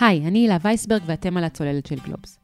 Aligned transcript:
היי, 0.00 0.26
אני 0.26 0.38
הילה 0.38 0.56
וייסברג 0.62 1.02
ואתם 1.06 1.36
על 1.36 1.44
הצוללת 1.44 1.86
של 1.86 1.98
גלובס. 2.04 2.38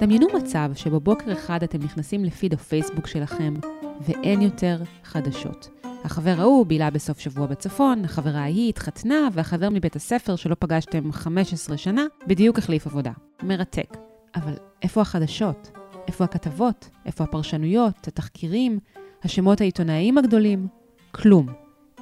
דמיינו 0.00 0.26
מצב 0.36 0.70
שבו 0.74 1.00
בוקר 1.00 1.32
אחד 1.32 1.62
אתם 1.62 1.78
נכנסים 1.78 2.24
לפיד 2.24 2.54
הפייסבוק 2.54 3.06
שלכם 3.06 3.54
ואין 4.00 4.42
יותר 4.42 4.82
חדשות. 5.04 5.68
החבר 6.04 6.34
ההוא 6.38 6.66
בילה 6.66 6.90
בסוף 6.90 7.18
שבוע 7.18 7.46
בצפון, 7.46 8.04
החברה 8.04 8.40
ההיא 8.40 8.68
התחתנה, 8.68 9.28
והחבר 9.32 9.68
מבית 9.70 9.96
הספר 9.96 10.36
שלא 10.36 10.56
פגשתם 10.58 11.12
15 11.12 11.76
שנה, 11.76 12.04
בדיוק 12.26 12.58
החליף 12.58 12.86
עבודה. 12.86 13.12
מרתק. 13.42 13.96
אבל 14.34 14.54
איפה 14.82 15.00
החדשות? 15.00 15.70
איפה 16.08 16.24
הכתבות? 16.24 16.90
איפה 17.06 17.24
הפרשנויות, 17.24 18.08
התחקירים, 18.08 18.78
השמות 19.24 19.60
העיתונאיים 19.60 20.18
הגדולים? 20.18 20.66
כלום. 21.10 21.46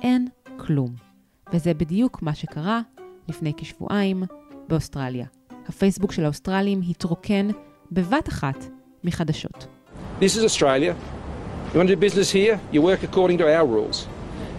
אין 0.02 0.28
כלום. 0.56 0.94
וזה 1.52 1.74
בדיוק 1.74 2.22
מה 2.22 2.34
שקרה 2.34 2.80
לפני 3.28 3.52
כשבועיים 3.56 4.22
באוסטרליה. 4.68 5.26
הפייסבוק 5.68 6.12
של 6.12 6.24
האוסטרלים 6.24 6.80
התרוקן 6.88 7.48
בבת 7.92 8.28
אחת 8.28 8.64
מחדשות. 9.04 9.66
This 10.20 10.36
is 10.36 10.44
Australia. 10.44 10.94
You 11.72 11.78
want 11.78 11.88
to 11.88 11.96
do 11.96 12.00
business 12.00 12.30
here? 12.30 12.60
You 12.72 12.82
work 12.82 13.02
according 13.02 13.38
to 13.38 13.46
our 13.56 13.66
rules. 13.66 14.06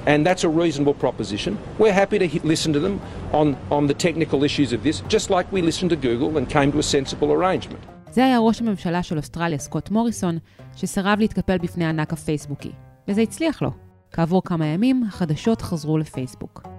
And 0.05 0.26
that's 0.27 0.43
a 0.43 0.49
reasonable 0.49 0.95
proposition. 1.05 1.52
We're 1.79 1.98
happy 2.03 2.17
to 2.20 2.27
listen 2.53 2.73
to 2.73 2.79
them 2.85 2.95
on, 3.39 3.48
on 3.77 3.88
the 3.88 3.98
technical 4.05 4.39
issues 4.43 4.71
of 4.76 4.79
this, 4.84 4.95
just 5.15 5.27
like 5.35 5.45
we 5.55 5.62
listened 5.62 5.91
to 5.95 5.99
Google 6.07 6.37
and 6.37 6.45
came 6.49 6.70
to 6.73 6.79
a 6.79 6.87
sensible 6.95 7.31
arrangement. 7.31 7.85
זה 8.12 8.26
היה 8.26 8.40
ראש 8.40 8.62
הממשלה 8.62 9.03
של 9.03 9.17
אוסטרליה, 9.17 9.57
סקוט 9.57 9.90
מוריסון, 9.91 10.37
שסירב 10.76 11.20
להתקפל 11.20 11.57
בפני 11.57 11.85
הענק 11.85 12.13
הפייסבוקי. 12.13 12.71
וזה 13.07 13.21
הצליח 13.21 13.62
לו. 13.62 13.71
כעבור 14.12 14.43
כמה 14.43 14.65
ימים, 14.65 15.03
החדשות 15.07 15.62
חזרו 15.62 15.98
לפייסבוק. 15.98 16.74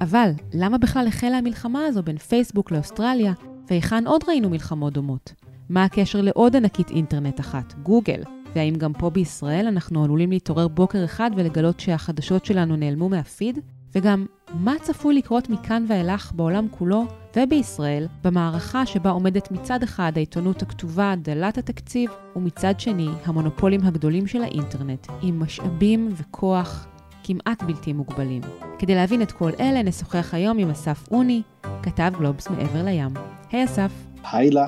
אבל 0.00 0.30
למה 0.54 0.78
בכלל 0.78 1.06
החלה 1.06 1.38
המלחמה 1.38 1.86
הזו 1.86 2.02
בין 2.02 2.18
פייסבוק 2.18 2.70
לאוסטרליה, 2.70 3.32
והיכן 3.70 4.06
עוד 4.06 4.24
ראינו 4.28 4.50
מלחמות 4.50 4.92
דומות? 4.92 5.32
מה 5.68 5.84
הקשר 5.84 6.20
לעוד 6.20 6.56
ענקית 6.56 6.90
אינטרנט 6.90 7.40
אחת, 7.40 7.74
גוגל? 7.82 8.22
והאם 8.54 8.74
גם 8.74 8.92
פה 8.92 9.10
בישראל 9.10 9.66
אנחנו 9.66 10.04
עלולים 10.04 10.30
להתעורר 10.30 10.68
בוקר 10.68 11.04
אחד 11.04 11.30
ולגלות 11.36 11.80
שהחדשות 11.80 12.44
שלנו 12.44 12.76
נעלמו 12.76 13.08
מהפיד? 13.08 13.58
וגם, 13.94 14.26
מה 14.54 14.74
צפוי 14.82 15.14
לקרות 15.14 15.48
מכאן 15.50 15.84
ואילך 15.88 16.32
בעולם 16.34 16.66
כולו 16.70 17.04
ובישראל 17.36 18.06
במערכה 18.24 18.86
שבה 18.86 19.10
עומדת 19.10 19.50
מצד 19.50 19.82
אחד 19.82 20.12
העיתונות 20.16 20.62
הכתובה 20.62 21.14
דלת 21.22 21.58
התקציב, 21.58 22.10
ומצד 22.36 22.80
שני 22.80 23.08
המונופולים 23.24 23.80
הגדולים 23.84 24.26
של 24.26 24.42
האינטרנט, 24.42 25.06
עם 25.22 25.40
משאבים 25.40 26.08
וכוח 26.16 26.86
כמעט 27.28 27.62
בלתי 27.62 27.92
מוגבלים. 27.92 28.42
כדי 28.78 28.94
להבין 28.94 29.22
את 29.22 29.32
כל 29.32 29.50
אלה 29.60 29.82
נשוחח 29.82 30.34
היום 30.34 30.58
עם 30.58 30.70
אסף 30.70 31.08
אוני, 31.10 31.42
כתב 31.82 32.12
גלובס 32.18 32.48
מעבר 32.48 32.84
לים. 32.84 33.14
היי 33.50 33.64
אסף. 33.64 33.92
היי 34.32 34.50
לה. 34.50 34.66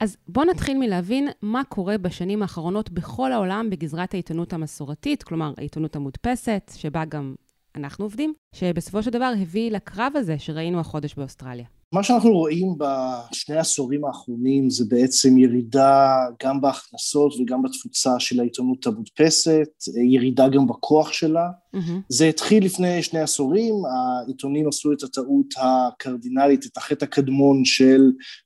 אז 0.00 0.16
בואו 0.28 0.44
נתחיל 0.44 0.78
מלהבין 0.78 1.28
מה 1.42 1.64
קורה 1.64 1.98
בשנים 1.98 2.42
האחרונות 2.42 2.90
בכל 2.90 3.32
העולם 3.32 3.70
בגזרת 3.70 4.14
העיתונות 4.14 4.52
המסורתית, 4.52 5.22
כלומר 5.22 5.52
העיתונות 5.58 5.96
המודפסת, 5.96 6.72
שבה 6.76 7.04
גם 7.04 7.34
אנחנו 7.76 8.04
עובדים, 8.04 8.34
שבסופו 8.52 9.02
של 9.02 9.10
דבר 9.10 9.32
הביא 9.40 9.70
לקרב 9.70 10.12
הזה 10.16 10.38
שראינו 10.38 10.80
החודש 10.80 11.14
באוסטרליה. 11.14 11.66
מה 11.92 12.02
שאנחנו 12.02 12.30
רואים 12.30 12.74
בשני 12.78 13.56
העשורים 13.56 14.04
האחרונים 14.04 14.70
זה 14.70 14.84
בעצם 14.88 15.38
ירידה 15.38 16.24
גם 16.42 16.60
בהכנסות 16.60 17.34
וגם 17.40 17.62
בתפוצה 17.62 18.20
של 18.20 18.40
העיתונות 18.40 18.86
המודפסת, 18.86 19.68
ירידה 20.10 20.48
גם 20.48 20.66
בכוח 20.66 21.12
שלה. 21.12 21.48
Mm-hmm. 21.76 21.78
זה 22.08 22.24
התחיל 22.28 22.64
לפני 22.64 23.02
שני 23.02 23.20
עשורים, 23.20 23.74
העיתונים 23.84 24.68
עשו 24.68 24.92
את 24.92 25.02
הטעות 25.02 25.54
הקרדינלית, 25.56 26.66
את 26.66 26.76
החטא 26.76 27.04
הקדמון 27.04 27.64
של 27.64 28.00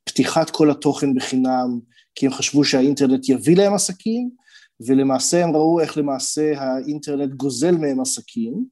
פתיחת 0.04 0.50
כל 0.50 0.70
התוכן 0.70 1.14
בחינם, 1.14 1.78
כי 2.14 2.26
הם 2.26 2.32
חשבו 2.32 2.64
שהאינטרנט 2.64 3.28
יביא 3.28 3.56
להם 3.56 3.74
עסקים, 3.74 4.30
ולמעשה 4.86 5.44
הם 5.44 5.56
ראו 5.56 5.80
איך 5.80 5.98
למעשה 5.98 6.52
האינטרנט 6.56 7.34
גוזל 7.34 7.76
מהם 7.76 8.00
עסקים. 8.00 8.64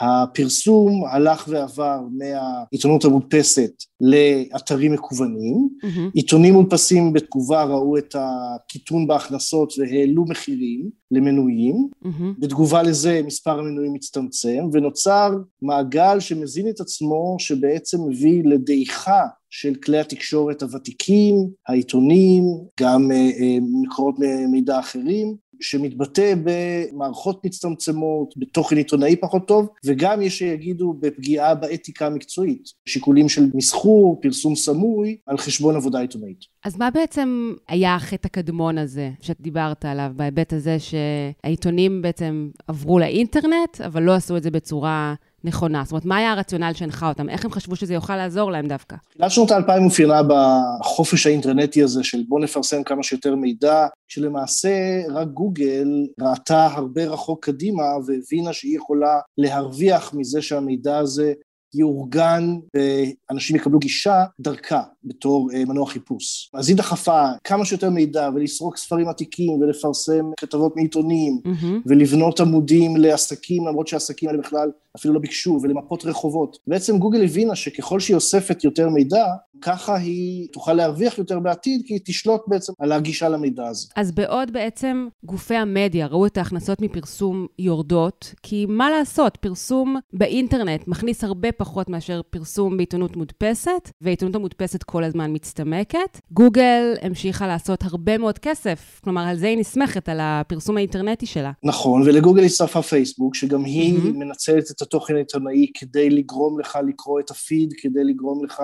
הפרסום 0.00 1.04
הלך 1.04 1.44
ועבר 1.48 2.00
מהעיתונות 2.12 3.04
המודפסת 3.04 3.72
לאתרים 4.00 4.92
מקוונים, 4.92 5.68
mm-hmm. 5.84 6.10
עיתונים 6.14 6.54
מודפסים 6.54 7.12
בתגובה 7.12 7.64
ראו 7.64 7.98
את 7.98 8.16
הקיטון 8.18 9.06
בהכנסות 9.06 9.72
והעלו 9.78 10.24
מחירים 10.24 10.90
למנויים, 11.10 11.88
mm-hmm. 12.04 12.38
בתגובה 12.38 12.82
לזה 12.82 13.20
מספר 13.26 13.58
המנויים 13.58 13.94
הצטמצם 13.94 14.68
ונוצר 14.72 15.36
מעגל 15.62 16.20
שמזין 16.20 16.68
את 16.68 16.80
עצמו 16.80 17.36
שבעצם 17.38 17.98
מביא 18.08 18.42
לדעיכה 18.44 19.26
של 19.50 19.74
כלי 19.74 19.98
התקשורת 19.98 20.62
הוותיקים, 20.62 21.34
העיתונים, 21.68 22.42
גם 22.80 23.10
אה, 23.12 23.16
אה, 23.16 23.58
מקורות 23.82 24.14
מידע 24.50 24.78
אחרים, 24.78 25.36
שמתבטא 25.60 26.34
במערכות 26.44 27.44
מצטמצמות, 27.44 28.34
בתוכן 28.36 28.76
עיתונאי 28.76 29.16
פחות 29.16 29.48
טוב, 29.48 29.68
וגם 29.84 30.22
יש 30.22 30.38
שיגידו 30.38 30.94
בפגיעה 31.00 31.54
באתיקה 31.54 32.06
המקצועית, 32.06 32.68
שיקולים 32.86 33.28
של 33.28 33.50
מסחור, 33.54 34.18
פרסום 34.22 34.54
סמוי, 34.54 35.16
על 35.26 35.38
חשבון 35.38 35.76
עבודה 35.76 36.00
עיתונאית. 36.00 36.38
אז 36.64 36.78
מה 36.78 36.90
בעצם 36.90 37.52
היה 37.68 37.94
החטא 37.94 38.26
הקדמון 38.26 38.78
הזה 38.78 39.10
שדיברת 39.20 39.84
עליו, 39.84 40.10
בהיבט 40.16 40.52
הזה 40.52 40.76
שהעיתונים 40.78 42.02
בעצם 42.02 42.50
עברו 42.66 42.98
לאינטרנט, 42.98 43.80
אבל 43.86 44.02
לא 44.02 44.12
עשו 44.14 44.36
את 44.36 44.42
זה 44.42 44.50
בצורה 44.50 45.14
נכונה? 45.44 45.82
זאת 45.84 45.92
אומרת, 45.92 46.04
מה 46.04 46.16
היה 46.16 46.32
הרציונל 46.32 46.72
שהנחה 46.74 47.08
אותם? 47.08 47.28
איך 47.28 47.44
הם 47.44 47.50
חשבו 47.50 47.76
שזה 47.76 47.94
יוכל 47.94 48.16
לעזור 48.16 48.52
להם 48.52 48.68
דווקא? 48.68 48.96
תחילת 49.10 49.30
שנות 49.30 49.50
האלפיים 49.50 49.84
אופיינה 49.84 50.20
בחופש 50.28 51.26
האינטרנטי 51.26 51.82
הזה 51.82 52.04
של 52.04 52.22
בוא 52.28 52.40
נפרסם 52.40 52.82
כמה 52.82 53.02
שיותר 53.02 53.34
מידע, 53.34 53.86
שלמעשה 54.08 55.02
רק 55.10 55.28
גוגל 55.28 55.88
ראתה 56.20 56.66
הרבה 56.66 57.04
רחוק 57.04 57.44
קדימה 57.44 57.84
והבינה 58.06 58.52
שהיא 58.52 58.76
יכולה 58.76 59.18
להרוויח 59.38 60.14
מזה 60.14 60.42
שהמידע 60.42 60.98
הזה 60.98 61.32
יאורגן 61.74 62.56
ואנשים 62.74 63.56
יקבלו 63.56 63.78
גישה 63.78 64.24
דרכה 64.40 64.82
בתור 65.04 65.50
אה, 65.54 65.64
מנוע 65.64 65.86
חיפוש. 65.86 66.50
אז 66.54 66.68
היא 66.68 66.76
דחפה 66.76 67.26
כמה 67.44 67.64
שיותר 67.64 67.90
מידע 67.90 68.30
ולסרוק 68.34 68.76
ספרים 68.76 69.08
עתיקים 69.08 69.52
ולפרסם 69.52 70.30
כתבות 70.36 70.76
מעיתונים 70.76 71.38
mm-hmm. 71.44 71.82
ולבנות 71.86 72.40
עמודים 72.40 72.96
לעסקים 72.96 73.66
למרות 73.66 73.88
שהעסקים 73.88 74.28
האלה 74.28 74.40
בכלל 74.40 74.70
אפילו 74.96 75.14
לא 75.14 75.20
ביקשו 75.20 75.58
ולמפות 75.62 76.04
רחובות. 76.04 76.58
בעצם 76.66 76.98
גוגל 76.98 77.24
הבינה 77.24 77.56
שככל 77.56 78.00
שהיא 78.00 78.14
אוספת 78.14 78.64
יותר 78.64 78.88
מידע 78.88 79.24
ככה 79.60 79.96
היא 79.96 80.48
תוכל 80.52 80.72
להרוויח 80.72 81.18
יותר 81.18 81.40
בעתיד 81.40 81.82
כי 81.86 81.94
היא 81.94 82.00
תשלוט 82.04 82.40
בעצם 82.46 82.72
על 82.78 82.92
הגישה 82.92 83.28
למידע 83.28 83.66
הזה. 83.66 83.86
אז 83.96 84.12
בעוד 84.12 84.52
בעצם 84.52 85.08
גופי 85.24 85.54
המדיה 85.54 86.06
ראו 86.06 86.26
את 86.26 86.38
ההכנסות 86.38 86.80
מפרסום 86.80 87.46
יורדות 87.58 88.34
כי 88.42 88.66
מה 88.68 88.90
לעשות 88.90 89.36
פרסום 89.36 89.96
באינטרנט 90.12 90.88
מכניס 90.88 91.24
הרבה 91.24 91.52
פחות 91.52 91.88
מאשר 91.88 92.20
פרסום 92.30 92.76
בעיתונות 92.76 93.16
מודפסת, 93.16 93.90
והעיתונות 94.00 94.34
המודפסת 94.34 94.82
כל 94.82 95.04
הזמן 95.04 95.32
מצטמקת. 95.34 96.20
גוגל 96.32 96.94
המשיכה 97.02 97.46
לעשות 97.46 97.82
הרבה 97.84 98.18
מאוד 98.18 98.38
כסף, 98.38 99.00
כלומר, 99.04 99.22
על 99.22 99.36
זה 99.36 99.46
היא 99.46 99.58
נסמכת, 99.58 100.08
על 100.08 100.18
הפרסום 100.20 100.76
האינטרנטי 100.76 101.26
שלה. 101.26 101.52
נכון, 101.62 102.02
ולגוגל 102.02 102.44
הצטרפה 102.44 102.82
פייסבוק, 102.82 103.34
שגם 103.34 103.64
היא 103.64 103.98
mm-hmm. 103.98 104.16
מנצלת 104.16 104.70
את 104.70 104.82
התוכן 104.86 105.14
העיתונאי 105.14 105.66
כדי 105.74 106.10
לגרום 106.10 106.60
לך 106.60 106.78
לקרוא 106.88 107.20
את 107.20 107.30
הפיד, 107.30 107.74
כדי 107.78 108.04
לגרום 108.04 108.44
לך 108.44 108.62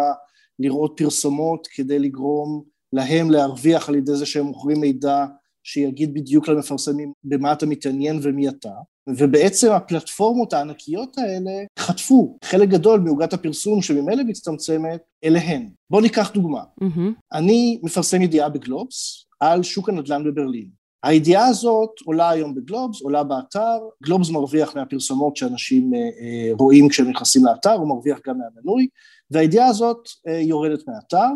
לראות 0.58 0.94
פרסומות, 0.96 1.68
כדי 1.74 1.98
לגרום 1.98 2.62
להם 2.92 3.30
להרוויח 3.30 3.88
על 3.88 3.94
ידי 3.94 4.14
זה 4.14 4.26
שהם 4.26 4.44
מוכרים 4.46 4.80
מידע 4.80 5.26
שיגיד 5.64 6.14
בדיוק 6.14 6.48
למפרסמים 6.48 7.12
במה 7.24 7.52
אתה 7.52 7.66
מתעניין 7.66 8.18
ומי 8.22 8.48
אתה. 8.48 8.72
ובעצם 9.08 9.72
הפלטפורמות 9.72 10.52
הענקיות 10.52 11.18
האלה 11.18 11.50
חטפו 11.78 12.38
חלק 12.44 12.68
גדול 12.68 13.00
מעוגת 13.00 13.32
הפרסום 13.32 13.82
שממילא 13.82 14.22
מצטמצמת 14.24 15.00
אליהן. 15.24 15.70
בואו 15.90 16.02
ניקח 16.02 16.30
דוגמה. 16.34 16.62
Mm-hmm. 16.82 17.12
אני 17.32 17.80
מפרסם 17.82 18.22
ידיעה 18.22 18.48
בגלובס 18.48 19.26
על 19.40 19.62
שוק 19.62 19.88
הנדל"ן 19.88 20.24
בברלין. 20.24 20.81
הידיעה 21.02 21.46
הזאת 21.46 21.90
עולה 22.04 22.30
היום 22.30 22.54
בגלובס, 22.54 23.02
עולה 23.02 23.24
באתר, 23.24 23.78
גלובס 24.02 24.30
מרוויח 24.30 24.76
מהפרסומות 24.76 25.36
שאנשים 25.36 25.94
אה, 25.94 25.98
אה, 25.98 26.54
רואים 26.58 26.88
כשהם 26.88 27.10
נכנסים 27.10 27.44
לאתר, 27.44 27.72
הוא 27.72 27.88
מרוויח 27.88 28.18
גם 28.26 28.34
מהמנוי, 28.38 28.88
והידיעה 29.30 29.66
הזאת 29.66 30.08
אה, 30.28 30.40
יורדת 30.40 30.88
מהאתר, 30.88 31.28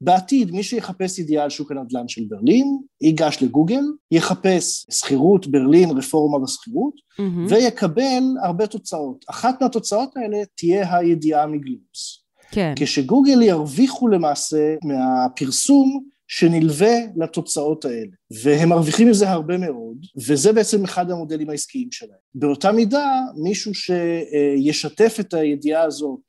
בעתיד 0.00 0.50
מי 0.50 0.62
שיחפש 0.62 1.18
ידיעה 1.18 1.44
על 1.44 1.50
שוק 1.50 1.72
הנדל"ן 1.72 2.08
של 2.08 2.22
ברלין, 2.28 2.78
ייגש 3.00 3.42
לגוגל, 3.42 3.84
יחפש 4.10 4.86
שכירות 4.90 5.46
ברלין, 5.46 5.90
רפורמה 5.90 6.38
בשכירות, 6.38 6.94
mm-hmm. 6.94 7.52
ויקבל 7.52 8.22
הרבה 8.44 8.66
תוצאות. 8.66 9.24
אחת 9.30 9.62
מהתוצאות 9.62 10.16
האלה 10.16 10.38
תהיה 10.56 10.96
הידיעה 10.96 11.46
מגלובס. 11.46 12.24
כן. 12.50 12.72
כשגוגל 12.76 13.42
ירוויחו 13.42 14.08
למעשה 14.08 14.74
מהפרסום 14.84 16.04
שנלווה 16.28 16.94
לתוצאות 17.16 17.84
האלה, 17.84 18.16
והם 18.42 18.68
מרוויחים 18.68 19.10
מזה 19.10 19.30
הרבה 19.30 19.58
מאוד, 19.58 20.06
וזה 20.28 20.52
בעצם 20.52 20.84
אחד 20.84 21.10
המודלים 21.10 21.50
העסקיים 21.50 21.88
שלהם. 21.92 22.18
באותה 22.34 22.72
מידה, 22.72 23.20
מישהו 23.42 23.72
שישתף 23.74 25.16
את 25.20 25.34
הידיעה 25.34 25.82
הזאת 25.82 26.20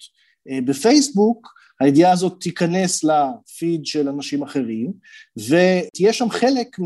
אה, 0.50 0.60
בפייסבוק, 0.66 1.48
הידיעה 1.80 2.12
הזאת 2.12 2.38
תיכנס 2.42 3.04
לפיד 3.04 3.86
של 3.86 4.10
אנשים 4.10 4.44
אחרים, 4.44 4.94
ותהיה 5.38 6.14
שם 6.14 6.30
חלק 6.30 6.80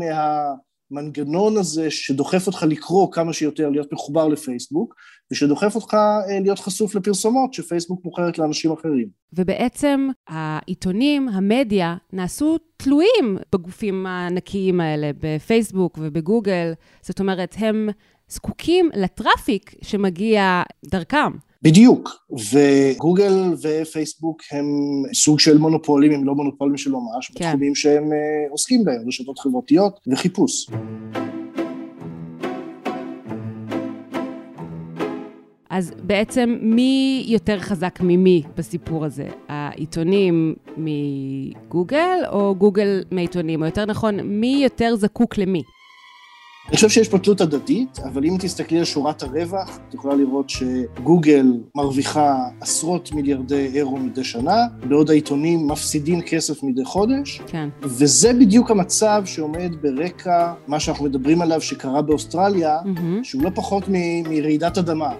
מהמנגנון 0.94 1.56
הזה 1.56 1.90
שדוחף 1.90 2.46
אותך 2.46 2.62
לקרוא 2.68 3.12
כמה 3.12 3.32
שיותר, 3.32 3.70
להיות 3.70 3.92
מחובר 3.92 4.28
לפייסבוק, 4.28 4.94
ושדוחף 5.32 5.74
אותך 5.74 5.94
אה, 5.94 6.40
להיות 6.40 6.58
חשוף 6.58 6.94
לפרסומות 6.94 7.54
שפייסבוק 7.54 8.04
מוכרת 8.04 8.38
לאנשים 8.38 8.72
אחרים. 8.72 9.08
ובעצם 9.32 10.08
העיתונים, 10.28 11.28
המדיה, 11.28 11.96
נעשו 12.12 12.58
תלויים 12.76 13.36
בגופים 13.52 14.06
הענקיים 14.06 14.80
האלה, 14.80 15.10
בפייסבוק 15.20 15.98
ובגוגל. 16.02 16.72
זאת 17.02 17.20
אומרת, 17.20 17.54
הם 17.58 17.88
זקוקים 18.28 18.90
לטראפיק 18.94 19.74
שמגיע 19.82 20.62
דרכם. 20.84 21.32
בדיוק, 21.64 22.26
וגוגל 22.52 23.32
ופייסבוק 23.62 24.42
הם 24.50 24.66
סוג 25.14 25.40
של 25.40 25.58
מונופולים, 25.58 26.12
הם 26.12 26.24
לא 26.24 26.34
מונופולים 26.34 26.76
של 26.76 26.90
ממש, 26.90 27.30
כן. 27.34 27.34
בתחומים 27.34 27.74
שהם 27.74 28.12
אה, 28.12 28.50
עוסקים 28.50 28.84
בהם, 28.84 29.08
רשתות 29.08 29.38
חברתיות 29.38 30.00
וחיפוש. 30.12 30.66
אז 35.70 35.92
בעצם 36.02 36.58
מי 36.60 37.24
יותר 37.28 37.60
חזק 37.60 37.98
ממי 38.00 38.42
בסיפור 38.56 39.04
הזה? 39.04 39.28
העיתונים 39.48 40.54
מגוגל 40.76 42.18
או 42.28 42.54
גוגל 42.54 43.02
מעיתונים? 43.10 43.60
או 43.62 43.66
יותר 43.66 43.84
נכון, 43.84 44.20
מי 44.20 44.60
יותר 44.62 44.96
זקוק 44.96 45.38
למי? 45.38 45.62
אני 46.68 46.76
חושב 46.76 46.88
שיש 46.88 47.08
פה 47.08 47.18
תלות 47.18 47.40
הדדית, 47.40 47.98
אבל 48.04 48.24
אם 48.24 48.36
תסתכלי 48.40 48.78
על 48.78 48.84
שורת 48.84 49.22
הרווח, 49.22 49.78
את 49.88 49.94
יכולה 49.94 50.14
לראות 50.14 50.50
שגוגל 50.50 51.46
מרוויחה 51.74 52.36
עשרות 52.60 53.12
מיליארדי 53.12 53.66
אירו 53.74 53.96
מדי 53.96 54.24
שנה, 54.24 54.56
בעוד 54.88 55.10
העיתונים 55.10 55.66
מפסידים 55.68 56.20
כסף 56.22 56.62
מדי 56.62 56.84
חודש. 56.84 57.40
כן. 57.46 57.68
וזה 57.82 58.32
בדיוק 58.32 58.70
המצב 58.70 59.22
שעומד 59.26 59.72
ברקע 59.82 60.52
מה 60.66 60.80
שאנחנו 60.80 61.04
מדברים 61.04 61.42
עליו 61.42 61.60
שקרה 61.60 62.02
באוסטרליה, 62.02 62.78
mm-hmm. 62.80 63.24
שהוא 63.24 63.42
לא 63.42 63.50
פחות 63.54 63.84
מ- 63.88 64.30
מרעידת 64.30 64.78
אדמה 64.78 65.10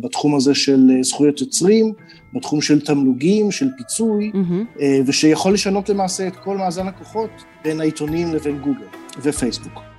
בתחום 0.00 0.34
הזה 0.34 0.54
של 0.54 0.90
אה, 0.90 1.02
זכויות 1.02 1.40
יוצרים, 1.40 1.92
בתחום 2.34 2.60
של 2.60 2.80
תמלוגים, 2.80 3.50
של 3.50 3.68
פיצוי, 3.76 4.32
mm-hmm. 4.34 4.80
ושיכול 5.06 5.52
לשנות 5.52 5.88
למעשה 5.88 6.26
את 6.26 6.36
כל 6.36 6.56
מאזן 6.56 6.88
הכוחות 6.88 7.30
בין 7.64 7.80
העיתונים 7.80 8.34
לבין 8.34 8.58
גוגל 8.58 8.86
ופייסבוק. 9.22 9.93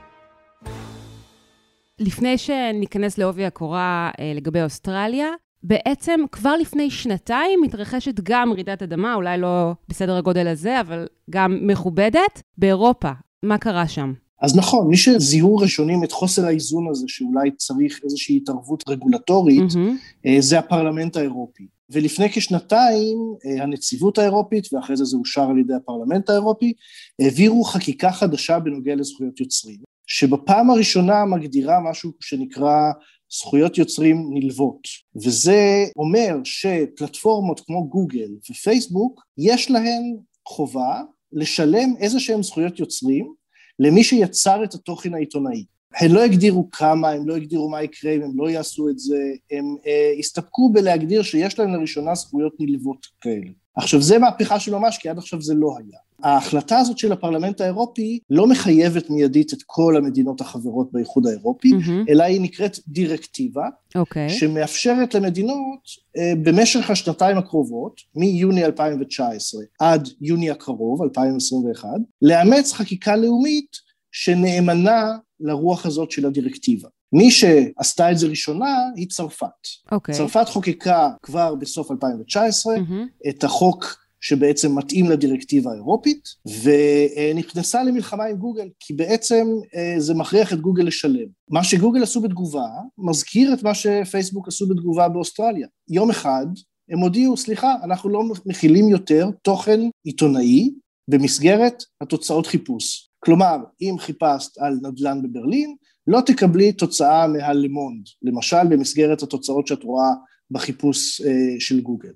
לפני 2.00 2.38
שניכנס 2.38 3.18
לעובי 3.18 3.45
הקורה 3.45 4.12
אה, 4.19 4.33
לגבי 4.36 4.62
אוסטרליה, 4.62 5.27
בעצם 5.63 6.19
כבר 6.31 6.56
לפני 6.56 6.89
שנתיים 6.89 7.62
מתרחשת 7.62 8.19
גם 8.24 8.53
רעידת 8.53 8.83
אדמה, 8.83 9.15
אולי 9.15 9.38
לא 9.38 9.71
בסדר 9.88 10.18
הגודל 10.18 10.47
הזה, 10.47 10.81
אבל 10.81 11.07
גם 11.30 11.57
מכובדת, 11.62 12.42
באירופה. 12.57 13.12
מה 13.44 13.57
קרה 13.57 13.88
שם? 13.88 14.13
אז 14.42 14.57
נכון, 14.57 14.88
מי 14.88 14.97
שזיהו 14.97 15.56
ראשונים 15.56 16.03
את 16.03 16.12
חוסר 16.12 16.45
האיזון 16.45 16.88
הזה, 16.89 17.06
שאולי 17.07 17.51
צריך 17.51 18.00
איזושהי 18.03 18.38
התערבות 18.38 18.83
רגולטורית, 18.89 19.71
mm-hmm. 19.71 20.30
זה 20.39 20.59
הפרלמנט 20.59 21.18
האירופי. 21.18 21.68
ולפני 21.89 22.30
כשנתיים 22.30 23.18
אה, 23.45 23.63
הנציבות 23.63 24.18
האירופית, 24.18 24.74
ואחרי 24.74 24.97
זה 24.97 25.06
זה 25.06 25.18
אושר 25.18 25.50
על 25.50 25.59
ידי 25.59 25.74
הפרלמנט 25.74 26.30
האירופי, 26.30 26.74
העבירו 27.19 27.63
חקיקה 27.63 28.12
חדשה 28.12 28.59
בנוגע 28.59 28.95
לזכויות 28.95 29.39
יוצרים. 29.39 29.94
שבפעם 30.07 30.69
הראשונה 30.69 31.25
מגדירה 31.25 31.80
משהו 31.80 32.12
שנקרא 32.19 32.92
זכויות 33.31 33.78
יוצרים 33.78 34.30
נלוות, 34.34 34.88
וזה 35.16 35.86
אומר 35.96 36.36
שפלטפורמות 36.44 37.60
כמו 37.60 37.88
גוגל 37.88 38.30
ופייסבוק, 38.52 39.22
יש 39.38 39.72
להן 39.72 40.16
חובה 40.48 41.02
לשלם 41.34 41.94
איזה 42.00 42.19
שהן 42.19 42.44
זכויות 42.44 42.80
יוצרים 42.80 43.34
למי 43.80 44.04
שיצר 44.04 44.63
את 44.63 44.74
התוכן 44.74 45.13
העיתונאי. 45.13 45.66
הם 45.96 46.13
לא 46.13 46.24
הגדירו 46.24 46.72
כמה, 46.72 47.10
הם 47.10 47.28
לא 47.28 47.36
הגדירו 47.36 47.69
מה 47.69 47.84
יקרה 47.84 48.12
אם 48.12 48.22
הם 48.22 48.31
לא 48.36 48.50
יעשו 48.50 48.90
את 48.90 49.00
זה, 49.00 49.18
הם 49.52 49.75
אה, 49.88 50.12
הסתפקו 50.19 50.69
בלהגדיר 50.74 51.24
שיש 51.24 51.60
להם 51.60 51.74
לראשונה 51.74 52.16
זכויות 52.16 52.54
נלוות 52.60 53.06
כאלה. 53.22 53.52
עכשיו, 53.75 54.02
זה 54.02 54.19
מהפכה 54.19 54.60
של 54.60 54.75
ממש, 54.75 54.98
כי 54.98 55.10
עד 55.10 55.18
עכשיו 55.18 55.42
זה 55.42 55.54
לא 55.54 55.78
היה. 55.78 56.00
ההחלטה 56.24 56.80
הזאת 56.80 56.98
של 56.98 57.12
הפרלמנט 57.12 57.62
האירופי 57.62 58.20
לא 58.30 58.48
מחייבת 58.48 59.10
מיידית 59.10 59.54
את 59.54 59.60
כל 59.66 59.98
המדינות 59.98 60.42
החברות 60.42 60.92
באיחוד 60.92 61.28
האירופי, 61.28 61.72
mm-hmm. 61.72 62.10
אלא 62.10 62.24
היא 62.24 62.42
נקראת 62.42 62.80
דירקטיבה, 62.88 63.68
okay. 63.68 64.00
אוקיי. 64.00 64.30
שמאפשרת 64.30 65.14
למדינות 65.14 65.80
אה, 66.18 66.34
במשך 66.44 66.90
השנתיים 66.90 67.38
הקרובות, 67.38 68.02
מיוני 68.16 68.66
2019 68.66 69.62
עד 69.80 70.10
יוני 70.22 70.50
הקרוב, 70.50 71.04
2021, 71.04 71.90
לאמץ 72.22 72.74
חקיקה 72.74 73.16
לאומית 73.16 73.86
שנאמנה 74.12 75.18
לרוח 75.40 75.86
הזאת 75.86 76.12
של 76.12 76.26
הדירקטיבה. 76.26 76.90
מי 77.14 77.32
שעשתה 77.32 78.12
את 78.12 78.18
זה 78.18 78.28
ראשונה 78.28 78.76
היא 78.96 79.08
צרפת. 79.08 79.48
אוקיי. 79.92 80.16
Okay. 80.16 80.18
צרפת 80.18 80.50
חוקקה 80.50 81.10
כבר 81.22 81.56
בסוף 81.56 81.92
2019 81.92 82.76
mm-hmm. 82.76 83.30
את 83.30 83.44
החוק 83.44 84.05
שבעצם 84.25 84.77
מתאים 84.77 85.10
לדירקטיבה 85.10 85.72
האירופית, 85.72 86.27
ונכנסה 86.63 87.83
למלחמה 87.83 88.24
עם 88.25 88.38
גוגל, 88.38 88.69
כי 88.80 88.94
בעצם 88.94 89.48
אה, 89.75 89.95
זה 89.98 90.13
מכריח 90.13 90.54
את 90.54 90.62
גוגל 90.62 90.83
לשלם. 90.83 91.27
מה 91.50 91.63
שגוגל 91.63 92.04
עשו 92.04 92.22
בתגובה, 92.22 92.68
מזכיר 92.98 93.54
את 93.54 93.63
מה 93.63 93.74
שפייסבוק 93.74 94.48
עשו 94.48 94.68
בתגובה 94.68 95.10
באוסטרליה. 95.10 95.68
יום 95.89 96.10
אחד 96.10 96.45
הם 96.89 97.00
הודיעו, 97.00 97.38
סליחה, 97.38 97.75
אנחנו 97.83 98.10
לא 98.10 98.24
מכילים 98.45 98.89
יותר 98.89 99.30
תוכן 99.42 99.80
עיתונאי 100.04 100.74
במסגרת 101.07 101.83
התוצאות 102.01 102.48
חיפוש. 102.48 103.10
כלומר, 103.19 103.57
אם 103.81 103.95
חיפשת 104.00 104.57
על 104.57 104.74
נדל"ן 104.81 105.21
בברלין, 105.21 105.75
לא 106.07 106.21
תקבלי 106.25 106.71
תוצאה 106.71 107.28
מהלמונד, 107.28 108.04
למשל 108.21 108.68
במסגרת 108.69 109.24
התוצאות 109.24 109.68
שאת 109.68 109.83
רואה 109.83 110.10
בחיפוש 110.51 111.21
אה, 111.21 111.56
של 111.60 111.81
גוגל. 111.81 112.12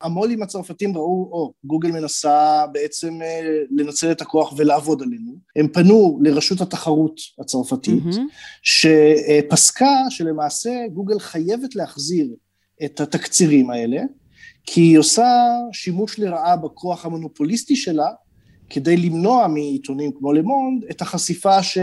המו"לים 0.00 0.42
הצרפתים 0.42 0.96
ראו, 0.96 1.28
או, 1.32 1.52
גוגל 1.64 1.90
מנסה 1.90 2.66
בעצם 2.72 3.22
אה, 3.22 3.40
לנצל 3.70 4.12
את 4.12 4.20
הכוח 4.20 4.54
ולעבוד 4.56 5.02
עלינו. 5.02 5.32
הם 5.56 5.68
פנו 5.68 6.18
לרשות 6.22 6.60
התחרות 6.60 7.20
הצרפתית, 7.40 8.02
mm-hmm. 8.04 8.20
שפסקה 8.62 9.96
שלמעשה 10.10 10.70
גוגל 10.92 11.18
חייבת 11.18 11.74
להחזיר 11.74 12.28
את 12.84 13.00
התקצירים 13.00 13.70
האלה, 13.70 14.02
כי 14.64 14.80
היא 14.80 14.98
עושה 14.98 15.32
שימוש 15.72 16.18
לרעה 16.18 16.56
בכוח 16.56 17.06
המונופוליסטי 17.06 17.76
שלה, 17.76 18.08
כדי 18.70 18.96
למנוע 18.96 19.46
מעיתונים 19.46 20.12
כמו 20.18 20.32
למונד 20.32 20.84
את 20.90 21.02
החשיפה 21.02 21.62
ש... 21.62 21.78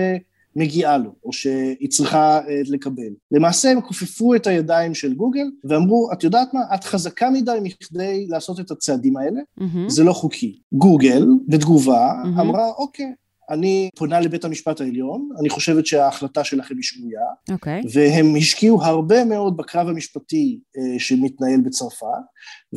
מגיעה 0.55 0.97
לו, 0.97 1.15
או 1.23 1.33
שהיא 1.33 1.89
צריכה 1.89 2.39
uh, 2.39 2.49
לקבל. 2.65 3.13
למעשה 3.31 3.71
הם 3.71 3.81
כופפו 3.81 4.35
את 4.35 4.47
הידיים 4.47 4.93
של 4.93 5.13
גוגל 5.13 5.45
ואמרו, 5.69 6.09
את 6.13 6.23
יודעת 6.23 6.53
מה, 6.53 6.59
את 6.75 6.83
חזקה 6.83 7.29
מדי 7.29 7.57
מכדי 7.63 8.27
לעשות 8.29 8.59
את 8.59 8.71
הצעדים 8.71 9.17
האלה, 9.17 9.39
mm-hmm. 9.59 9.89
זה 9.89 10.03
לא 10.03 10.13
חוקי. 10.13 10.59
גוגל, 10.73 11.25
בתגובה, 11.47 12.11
mm-hmm. 12.11 12.41
אמרה, 12.41 12.69
אוקיי, 12.77 13.13
אני 13.49 13.89
פונה 13.95 14.19
לבית 14.19 14.45
המשפט 14.45 14.81
העליון, 14.81 15.29
אני 15.39 15.49
חושבת 15.49 15.85
שההחלטה 15.85 16.43
שלכם 16.43 16.75
היא 16.75 16.83
שגויה, 16.83 17.19
okay. 17.19 17.53
אוקיי. 17.53 17.81
והם 17.93 18.35
השקיעו 18.37 18.83
הרבה 18.83 19.25
מאוד 19.25 19.57
בקרב 19.57 19.87
המשפטי 19.87 20.59
uh, 20.77 20.99
שמתנהל 20.99 21.61
בצרפת, 21.61 22.07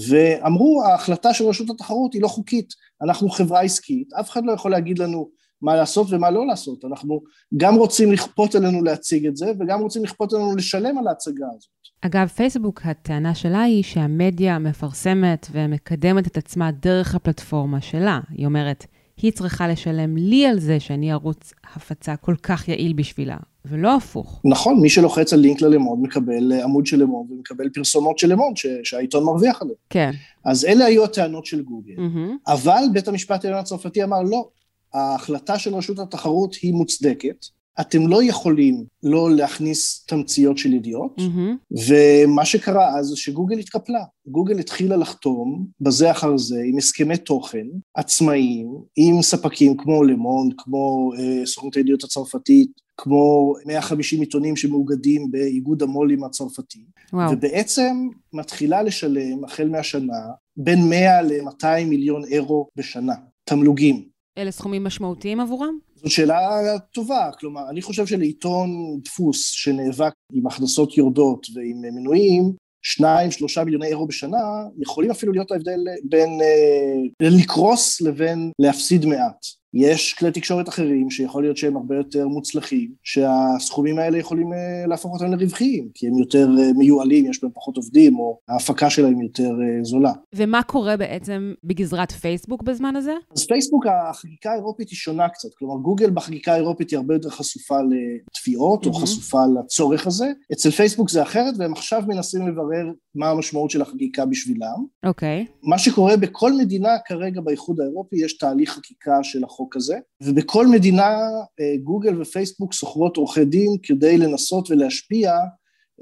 ואמרו, 0.09 0.83
ההחלטה 0.85 1.35
של 1.35 1.45
רשות 1.45 1.71
התחרות 1.71 2.15
היא 2.15 2.23
לא 2.23 2.29
חוקית, 2.29 2.69
אנחנו 3.03 3.29
חברה 3.29 3.61
עסקית, 3.61 4.13
אף 4.13 4.31
אחד 4.31 4.45
לא 4.45 4.53
יכול 4.53 4.71
להגיד 4.71 4.99
לנו 4.99 5.29
מה 5.63 5.77
לעשות 5.77 6.07
ומה 6.11 6.31
לא 6.31 6.47
לעשות. 6.47 6.85
אנחנו 6.85 7.21
גם 7.57 7.75
רוצים 7.75 8.13
לכפות 8.13 8.55
עלינו 8.55 8.85
להציג 8.85 9.27
את 9.27 9.37
זה, 9.37 9.47
וגם 9.61 9.81
רוצים 9.81 10.05
לכפות 10.05 10.33
עלינו 10.33 10.57
לשלם 10.57 10.99
על 10.99 11.09
ההצגה 11.09 11.47
הזאת. 11.57 11.71
אגב, 12.01 12.27
פייסבוק, 12.27 12.81
הטענה 12.85 13.35
שלה 13.35 13.63
היא 13.63 13.83
שהמדיה 13.83 14.59
מפרסמת 14.59 15.47
ומקדמת 15.53 16.27
את 16.27 16.37
עצמה 16.37 16.71
דרך 16.71 17.15
הפלטפורמה 17.15 17.81
שלה. 17.81 18.21
היא 18.31 18.47
אומרת, 18.47 18.87
היא 19.17 19.33
צריכה 19.33 19.69
לשלם 19.69 20.17
לי 20.17 20.47
על 20.47 20.61
זה 20.61 20.81
שאני 20.81 21.13
ערוץ 21.13 21.53
הפצה 21.75 22.17
כל 22.17 22.35
כך 22.43 22.69
יעיל 22.69 22.93
בשבילה, 22.93 23.37
ולא 23.65 23.97
הפוך. 23.97 24.41
נכון, 24.45 24.81
מי 24.81 24.89
שלוחץ 24.89 25.33
על 25.33 25.41
לינק 25.41 25.63
ללמוד 25.63 25.99
מקבל 26.03 26.53
עמוד 26.63 26.87
של 26.87 27.01
למוד 27.03 27.31
ומקבל 27.31 27.69
פרסומות 27.69 28.19
של 28.19 28.29
למוד 28.29 28.57
שהעיתון 28.83 29.25
מרוויח 29.25 29.63
עליהם. 29.63 29.77
כן. 29.91 30.11
אז 30.45 30.65
אלה 30.65 30.85
היו 30.85 31.05
הטענות 31.05 31.47
של 31.47 31.63
גוגל. 31.63 31.95
Mm-hmm. 31.97 32.53
אבל 32.53 32.83
בית 32.93 33.09
המשפט 33.09 33.45
העליון 33.45 33.61
הצרפתי 33.61 34.05
אמר, 34.05 34.23
לא, 34.23 34.49
ההחלטה 34.95 35.59
של 35.59 35.75
רשות 35.75 35.99
התחרות 35.99 36.55
היא 36.55 36.73
מוצדקת, 36.73 37.47
אתם 37.81 38.09
לא 38.09 38.23
יכולים 38.23 38.85
לא 39.03 39.31
להכניס 39.31 40.05
תמציות 40.07 40.59
של 40.59 40.75
ידיעות, 40.75 41.19
mm-hmm. 41.19 41.77
ומה 41.89 42.45
שקרה 42.45 42.99
אז 42.99 43.07
זה 43.07 43.17
שגוגל 43.17 43.59
התקפלה. 43.59 44.05
גוגל 44.27 44.59
התחילה 44.59 44.97
לחתום 44.97 45.67
בזה 45.81 46.11
אחר 46.11 46.37
זה 46.37 46.63
עם 46.65 46.79
הסכמי 46.79 47.17
תוכן 47.17 47.67
עצמאיים, 47.95 48.69
עם 48.97 49.23
ספקים 49.23 49.77
כמו 49.77 50.05
למונד, 50.05 50.55
כמו 50.59 51.13
אה, 51.19 51.47
סוכנות 51.47 51.77
הידיעות 51.77 52.05
הצרפתית, 52.05 52.71
כמו 52.97 53.55
150 53.67 54.21
עיתונים 54.21 54.57
שמאוגדים 54.57 55.31
באיגוד 55.31 55.83
המו"לים 55.83 56.25
הצרפתי, 56.25 56.85
וואו. 57.13 57.33
ובעצם 57.33 58.09
מתחילה 58.33 58.83
לשלם 58.83 59.45
החל 59.45 59.69
מהשנה 59.69 60.19
בין 60.57 60.89
100 60.89 61.23
ל-200 61.23 61.85
מיליון 61.85 62.25
אירו 62.25 62.69
בשנה, 62.77 63.15
תמלוגים. 63.45 64.18
אלה 64.39 64.51
סכומים 64.51 64.85
משמעותיים 64.85 65.41
עבורם? 65.41 65.79
זאת 65.95 66.11
שאלה 66.11 66.79
טובה, 66.93 67.31
כלומר, 67.41 67.71
אני 67.71 67.83
חושב 67.83 68.07
שלעיתון 68.07 69.01
דפוס 69.05 69.51
שנאבק 69.51 70.13
עם 70.33 70.47
הכנסות 70.47 70.97
יורדות 70.97 71.47
ועם 71.55 71.81
מנויים, 71.95 72.53
שניים, 72.83 73.31
שלושה 73.31 73.65
מיליוני 73.65 73.87
אירו 73.87 74.07
בשנה, 74.07 74.39
יכולים 74.79 75.11
אפילו 75.11 75.33
להיות 75.33 75.51
ההבדל 75.51 75.81
בין 76.05 76.41
אה, 76.43 77.29
לקרוס 77.31 78.01
לבין 78.01 78.51
להפסיד 78.59 79.07
מעט. 79.07 79.58
יש 79.75 80.15
כלי 80.15 80.31
תקשורת 80.31 80.69
אחרים 80.69 81.11
שיכול 81.11 81.43
להיות 81.43 81.57
שהם 81.57 81.77
הרבה 81.77 81.97
יותר 81.97 82.29
מוצלחים, 82.29 82.93
שהסכומים 83.03 83.99
האלה 83.99 84.19
יכולים 84.19 84.53
אה, 84.53 84.87
להפוך 84.87 85.13
אותם 85.15 85.33
לרווחיים, 85.33 85.89
כי 85.95 86.09
הם 86.09 86.19
יותר 86.19 86.49
אה, 86.59 86.73
מיועלים, 86.73 87.31
יש 87.31 87.43
בהם 87.43 87.53
פחות 87.55 87.77
עובדים, 87.77 88.19
או 88.19 88.39
ההפקה 88.49 88.91
שלהם 88.91 89.21
יותר 89.21 89.51
אה, 89.51 89.85
זולה. 89.85 90.13
ומה 90.35 90.63
קורה 90.63 90.97
בעצם 90.97 91.55
בגזרת 91.65 92.13
פייסבוק 92.13 92.63
בזמן 92.63 92.97
הזה? 92.97 93.15
אז 93.37 93.47
פייסבוק, 93.47 93.87
החקיקה 93.87 94.53
האירופית 94.53 94.89
היא 94.89 94.97
שונה 94.97 95.29
קצת, 95.29 95.49
כלומר 95.59 95.77
גוגל 95.77 96.11
בחקיקה 96.11 96.53
האירופית 96.53 96.91
היא 96.91 96.97
הרבה 96.97 97.15
יותר 97.15 97.31
חשופה 97.31 97.77
לתביעות, 97.81 98.85
mm-hmm. 98.85 98.89
או 98.89 98.95
חשופה 98.95 99.41
לצורך 99.61 100.07
הזה. 100.07 100.27
אצל 100.53 100.71
פייסבוק 100.71 101.11
זה 101.11 101.23
אחרת, 101.23 101.55
והם 101.59 101.73
עכשיו 101.73 102.03
מנסים 102.09 102.49
לברר 102.49 102.93
מה 103.15 103.31
המשמעות 103.31 103.71
של 103.71 103.83
החקיקה 103.83 104.27
בשבילם. 104.27 104.85
אוקיי. 105.07 105.47
Okay. 105.49 105.53
מה 105.63 105.79
שקורה 105.79 106.17
בכל 106.17 106.53
מדינה 106.53 106.89
כרגע 107.07 107.41
באיחוד 107.41 107.81
האירופי, 107.81 108.17
יש 108.17 108.39
תהליך 108.39 108.71
חקיקה 108.71 109.19
של 109.23 109.45
החוק 109.45 109.58
הזה, 109.77 109.99
ובכל 110.23 110.67
מדינה 110.67 111.17
אה, 111.61 111.77
גוגל 111.83 112.23
ופייסבוק 112.23 112.73
שוכרות 112.73 113.17
עורכי 113.17 113.45
דין 113.45 113.77
כדי 113.83 114.19
לנסות 114.19 114.71
ולהשפיע 114.71 115.33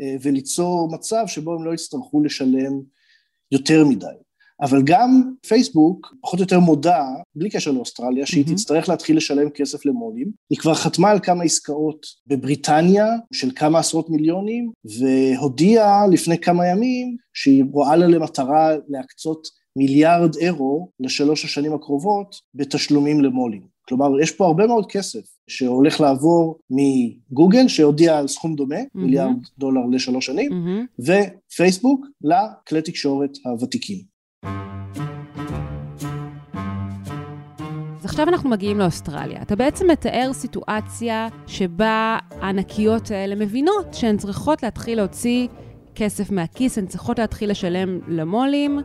אה, 0.00 0.16
וליצור 0.22 0.88
מצב 0.92 1.24
שבו 1.26 1.54
הם 1.54 1.64
לא 1.64 1.74
יצטרכו 1.74 2.22
לשלם 2.22 2.80
יותר 3.52 3.84
מדי. 3.84 4.06
אבל 4.60 4.82
גם 4.84 5.32
פייסבוק 5.46 6.14
פחות 6.22 6.38
או 6.38 6.44
יותר 6.44 6.60
מודה, 6.60 7.04
בלי 7.34 7.50
קשר 7.50 7.70
לאוסטרליה, 7.70 8.26
שהיא 8.26 8.44
mm-hmm. 8.44 8.50
תצטרך 8.52 8.88
להתחיל 8.88 9.16
לשלם 9.16 9.50
כסף 9.50 9.86
למו"לים. 9.86 10.30
היא 10.50 10.58
כבר 10.58 10.74
חתמה 10.74 11.10
על 11.10 11.18
כמה 11.22 11.44
עסקאות 11.44 12.06
בבריטניה 12.26 13.06
של 13.32 13.50
כמה 13.56 13.78
עשרות 13.78 14.10
מיליונים, 14.10 14.70
והודיעה 14.84 16.06
לפני 16.06 16.38
כמה 16.38 16.66
ימים 16.66 17.16
שהיא 17.34 17.64
רואה 17.72 17.96
לה 17.96 18.06
למטרה 18.06 18.70
להקצות 18.88 19.48
מיליארד 19.76 20.36
אירו 20.36 20.88
לשלוש 21.00 21.44
השנים 21.44 21.74
הקרובות 21.74 22.36
בתשלומים 22.54 23.20
למו"לים. 23.20 23.62
כלומר, 23.88 24.20
יש 24.20 24.30
פה 24.30 24.46
הרבה 24.46 24.66
מאוד 24.66 24.86
כסף 24.86 25.20
שהולך 25.48 26.00
לעבור 26.00 26.58
מגוגל, 26.70 27.68
שהודיע 27.68 28.18
על 28.18 28.28
סכום 28.28 28.54
דומה, 28.54 28.80
mm-hmm. 28.80 28.88
מיליארד 28.94 29.36
דולר 29.58 29.80
לשלוש 29.90 30.26
שנים, 30.26 30.52
mm-hmm. 30.52 31.02
ופייסבוק 31.02 32.06
לכלי 32.22 32.82
תקשורת 32.82 33.30
הוותיקים. 33.44 33.98
אז 37.98 38.04
עכשיו 38.04 38.28
אנחנו 38.28 38.50
מגיעים 38.50 38.78
לאוסטרליה. 38.78 39.42
אתה 39.42 39.56
בעצם 39.56 39.90
מתאר 39.90 40.30
סיטואציה 40.32 41.28
שבה 41.46 42.18
הענקיות 42.30 43.10
האלה 43.10 43.34
מבינות 43.34 43.94
שהן 43.94 44.16
צריכות 44.16 44.62
להתחיל 44.62 44.98
להוציא 44.98 45.48
כסף 45.94 46.30
מהכיס, 46.30 46.78
הן 46.78 46.86
צריכות 46.86 47.18
להתחיל 47.18 47.50
לשלם 47.50 47.98
למו"לים. 48.08 48.80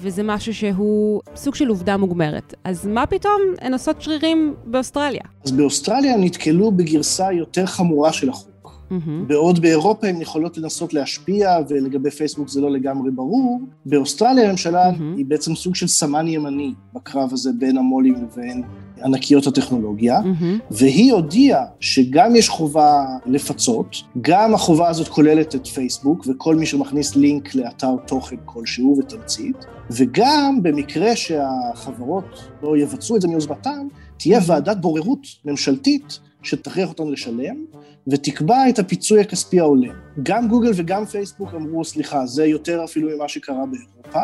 וזה 0.00 0.22
משהו 0.22 0.54
שהוא 0.54 1.20
סוג 1.36 1.54
של 1.54 1.68
עובדה 1.68 1.96
מוגמרת. 1.96 2.54
אז 2.64 2.86
מה 2.86 3.06
פתאום 3.06 3.40
הן 3.60 3.72
עושות 3.72 4.02
שרירים 4.02 4.54
באוסטרליה? 4.64 5.22
אז 5.44 5.52
באוסטרליה 5.52 6.16
נתקלו 6.16 6.72
בגרסה 6.72 7.32
יותר 7.32 7.66
חמורה 7.66 8.12
של 8.12 8.28
החוק. 8.28 8.47
Mm-hmm. 8.90 9.26
בעוד 9.26 9.60
באירופה 9.60 10.06
הן 10.06 10.20
יכולות 10.20 10.58
לנסות 10.58 10.94
להשפיע, 10.94 11.56
ולגבי 11.68 12.10
פייסבוק 12.10 12.48
זה 12.48 12.60
לא 12.60 12.70
לגמרי 12.70 13.10
ברור, 13.10 13.60
באוסטרליה 13.86 14.48
הממשלה 14.48 14.90
mm-hmm. 14.90 15.16
היא 15.16 15.26
בעצם 15.26 15.54
סוג 15.54 15.74
של 15.74 15.86
סמן 15.86 16.28
ימני 16.28 16.72
בקרב 16.94 17.32
הזה 17.32 17.50
בין 17.58 17.78
המו"לים 17.78 18.14
לבין 18.14 18.62
ענקיות 19.04 19.46
הטכנולוגיה, 19.46 20.20
mm-hmm. 20.20 20.62
והיא 20.70 21.12
הודיעה 21.12 21.64
שגם 21.80 22.36
יש 22.36 22.48
חובה 22.48 23.04
לפצות, 23.26 23.96
גם 24.20 24.54
החובה 24.54 24.88
הזאת 24.88 25.08
כוללת 25.08 25.54
את 25.54 25.66
פייסבוק 25.66 26.26
וכל 26.28 26.56
מי 26.56 26.66
שמכניס 26.66 27.16
לינק 27.16 27.54
לאתר 27.54 27.96
תוכן 28.06 28.36
כלשהו 28.44 28.96
ותמצית, 28.98 29.56
וגם 29.90 30.58
במקרה 30.62 31.16
שהחברות 31.16 32.48
לא 32.62 32.76
יבצעו 32.76 33.16
את 33.16 33.20
זה 33.20 33.28
מיוזמתן, 33.28 33.86
תהיה 34.16 34.40
ועדת 34.46 34.76
בוררות 34.76 35.26
ממשלתית 35.44 36.20
שתכריח 36.42 36.88
אותנו 36.88 37.10
לשלם, 37.12 37.64
ותקבע 38.06 38.68
את 38.68 38.78
הפיצוי 38.78 39.20
הכספי 39.20 39.60
ההולם. 39.60 39.94
גם 40.22 40.48
גוגל 40.48 40.70
וגם 40.74 41.04
פייסבוק 41.04 41.54
אמרו, 41.54 41.84
סליחה, 41.84 42.26
זה 42.26 42.46
יותר 42.46 42.84
אפילו 42.84 43.16
ממה 43.16 43.28
שקרה 43.28 43.64
באירופה, 43.66 44.22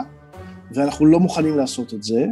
ואנחנו 0.74 1.06
לא 1.06 1.20
מוכנים 1.20 1.56
לעשות 1.56 1.94
את 1.94 2.02
זה. 2.02 2.26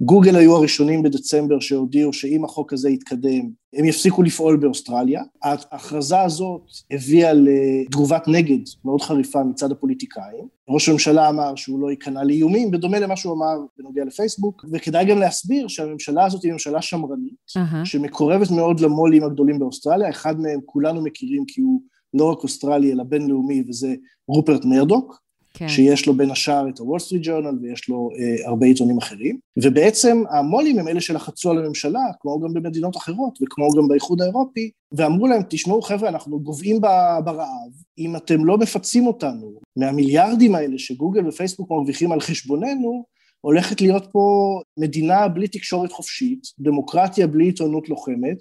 גוגל 0.00 0.36
היו 0.36 0.56
הראשונים 0.56 1.02
בדצמבר 1.02 1.60
שהודיעו 1.60 2.12
שאם 2.12 2.44
החוק 2.44 2.72
הזה 2.72 2.90
יתקדם, 2.90 3.50
הם 3.74 3.84
יפסיקו 3.84 4.22
לפעול 4.22 4.56
באוסטרליה. 4.56 5.22
ההכרזה 5.42 6.20
הזאת 6.20 6.60
הביאה 6.90 7.32
לתגובת 7.34 8.28
נגד 8.28 8.58
מאוד 8.84 9.02
חריפה 9.02 9.44
מצד 9.44 9.72
הפוליטיקאים. 9.72 10.48
ראש 10.68 10.88
הממשלה 10.88 11.28
אמר 11.28 11.54
שהוא 11.54 11.80
לא 11.80 11.90
ייכנע 11.90 12.24
לאיומים, 12.24 12.70
בדומה 12.70 12.98
למה 12.98 13.16
שהוא 13.16 13.34
אמר 13.34 13.56
בנוגע 13.78 14.04
לפייסבוק, 14.04 14.64
וכדאי 14.72 15.04
גם 15.04 15.18
להסביר 15.18 15.68
שהממשלה 15.68 16.26
הזאת 16.26 16.42
היא 16.42 16.52
ממשלה 16.52 16.82
שמרנית, 16.82 17.34
uh-huh. 17.58 17.84
שמקורבת 17.84 18.50
מאוד 18.50 18.80
למו"לים 18.80 19.24
הגדולים 19.24 19.58
באוסטרליה, 19.58 20.10
אחד 20.10 20.40
מהם 20.40 20.60
כולנו 20.64 21.02
מכירים 21.02 21.44
כי 21.48 21.60
הוא 21.60 21.80
לא 22.14 22.30
רק 22.30 22.38
אוסטרלי 22.42 22.92
אלא 22.92 23.04
בינלאומי, 23.04 23.64
וזה 23.68 23.94
רופרט 24.28 24.64
מרדוק. 24.64 25.25
כן. 25.58 25.68
שיש 25.68 26.06
לו 26.06 26.14
בין 26.14 26.30
השאר 26.30 26.68
את 26.68 26.78
הוול 26.78 26.98
סטריט 26.98 27.22
ג'ורנל 27.24 27.58
ויש 27.62 27.88
לו 27.88 28.10
אה, 28.18 28.48
הרבה 28.48 28.66
עיתונים 28.66 28.98
אחרים, 28.98 29.38
ובעצם 29.62 30.22
המו"לים 30.30 30.78
הם 30.78 30.88
אלה 30.88 31.00
שלחצו 31.00 31.50
על 31.50 31.58
הממשלה, 31.64 32.00
כמו 32.20 32.40
גם 32.40 32.54
במדינות 32.54 32.96
אחרות 32.96 33.38
וכמו 33.42 33.68
גם 33.76 33.88
באיחוד 33.88 34.22
האירופי, 34.22 34.70
ואמרו 34.92 35.26
להם, 35.26 35.42
תשמעו 35.48 35.82
חבר'ה, 35.82 36.08
אנחנו 36.08 36.40
גוועים 36.40 36.80
ברעב, 37.24 37.72
אם 37.98 38.16
אתם 38.16 38.44
לא 38.44 38.58
מפצים 38.58 39.06
אותנו 39.06 39.60
מהמיליארדים 39.76 40.54
האלה 40.54 40.78
שגוגל 40.78 41.28
ופייסבוק 41.28 41.70
מרוויחים 41.70 42.12
על 42.12 42.20
חשבוננו, 42.20 43.04
הולכת 43.40 43.80
להיות 43.80 44.06
פה 44.12 44.58
מדינה 44.78 45.28
בלי 45.28 45.48
תקשורת 45.48 45.92
חופשית, 45.92 46.40
דמוקרטיה 46.58 47.26
בלי 47.26 47.44
עיתונות 47.44 47.88
לוחמת, 47.88 48.36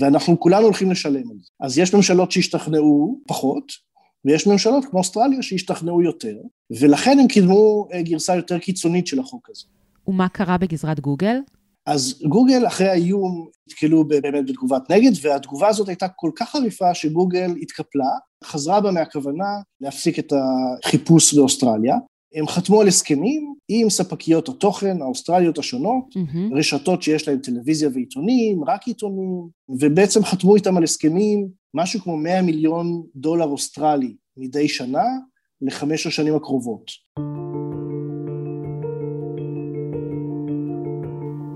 ואנחנו 0.00 0.40
כולנו 0.40 0.64
הולכים 0.64 0.90
לשלם 0.90 1.30
על 1.30 1.36
זה. 1.40 1.48
אז 1.60 1.78
יש 1.78 1.94
ממשלות 1.94 2.32
שהשתכנעו 2.32 3.20
פחות, 3.26 3.64
ויש 4.24 4.46
ממשלות 4.46 4.84
כמו 4.84 4.98
אוסטרליה 4.98 5.42
שהשתכנעו 5.42 6.02
יותר, 6.02 6.36
ולכן 6.80 7.18
הם 7.18 7.28
קידמו 7.28 7.88
אה, 7.92 8.02
גרסה 8.02 8.36
יותר 8.36 8.58
קיצונית 8.58 9.06
של 9.06 9.20
החוק 9.20 9.50
הזה. 9.50 9.66
ומה 10.06 10.28
קרה 10.28 10.58
בגזרת 10.58 11.00
גוגל? 11.00 11.36
אז 11.86 12.22
גוגל 12.28 12.66
אחרי 12.66 12.88
האיום 12.88 13.48
נתקלו 13.68 14.08
באמת 14.08 14.46
בתגובת 14.46 14.90
נגד, 14.90 15.10
והתגובה 15.22 15.68
הזאת 15.68 15.88
הייתה 15.88 16.08
כל 16.08 16.30
כך 16.36 16.50
חריפה 16.50 16.94
שגוגל 16.94 17.50
התקפלה, 17.62 18.10
חזרה 18.44 18.80
בה 18.80 18.90
מהכוונה 18.90 19.60
להפסיק 19.80 20.18
את 20.18 20.32
החיפוש 20.32 21.34
באוסטרליה. 21.34 21.96
הם 22.34 22.46
חתמו 22.46 22.80
על 22.80 22.88
הסכמים 22.88 23.54
עם 23.68 23.90
ספקיות 23.90 24.48
התוכן 24.48 25.02
האוסטרליות 25.02 25.58
השונות, 25.58 26.04
mm-hmm. 26.16 26.56
רשתות 26.56 27.02
שיש 27.02 27.28
להן 27.28 27.38
טלוויזיה 27.38 27.88
ועיתונים, 27.94 28.64
רק 28.64 28.86
עיתונים, 28.86 29.48
ובעצם 29.68 30.24
חתמו 30.24 30.56
איתם 30.56 30.76
על 30.76 30.84
הסכמים 30.84 31.48
משהו 31.74 32.00
כמו 32.00 32.16
100 32.16 32.42
מיליון 32.42 33.02
דולר 33.16 33.44
אוסטרלי 33.44 34.14
מדי 34.36 34.68
שנה 34.68 35.04
לחמש 35.62 36.06
השנים 36.06 36.34
הקרובות. 36.34 36.90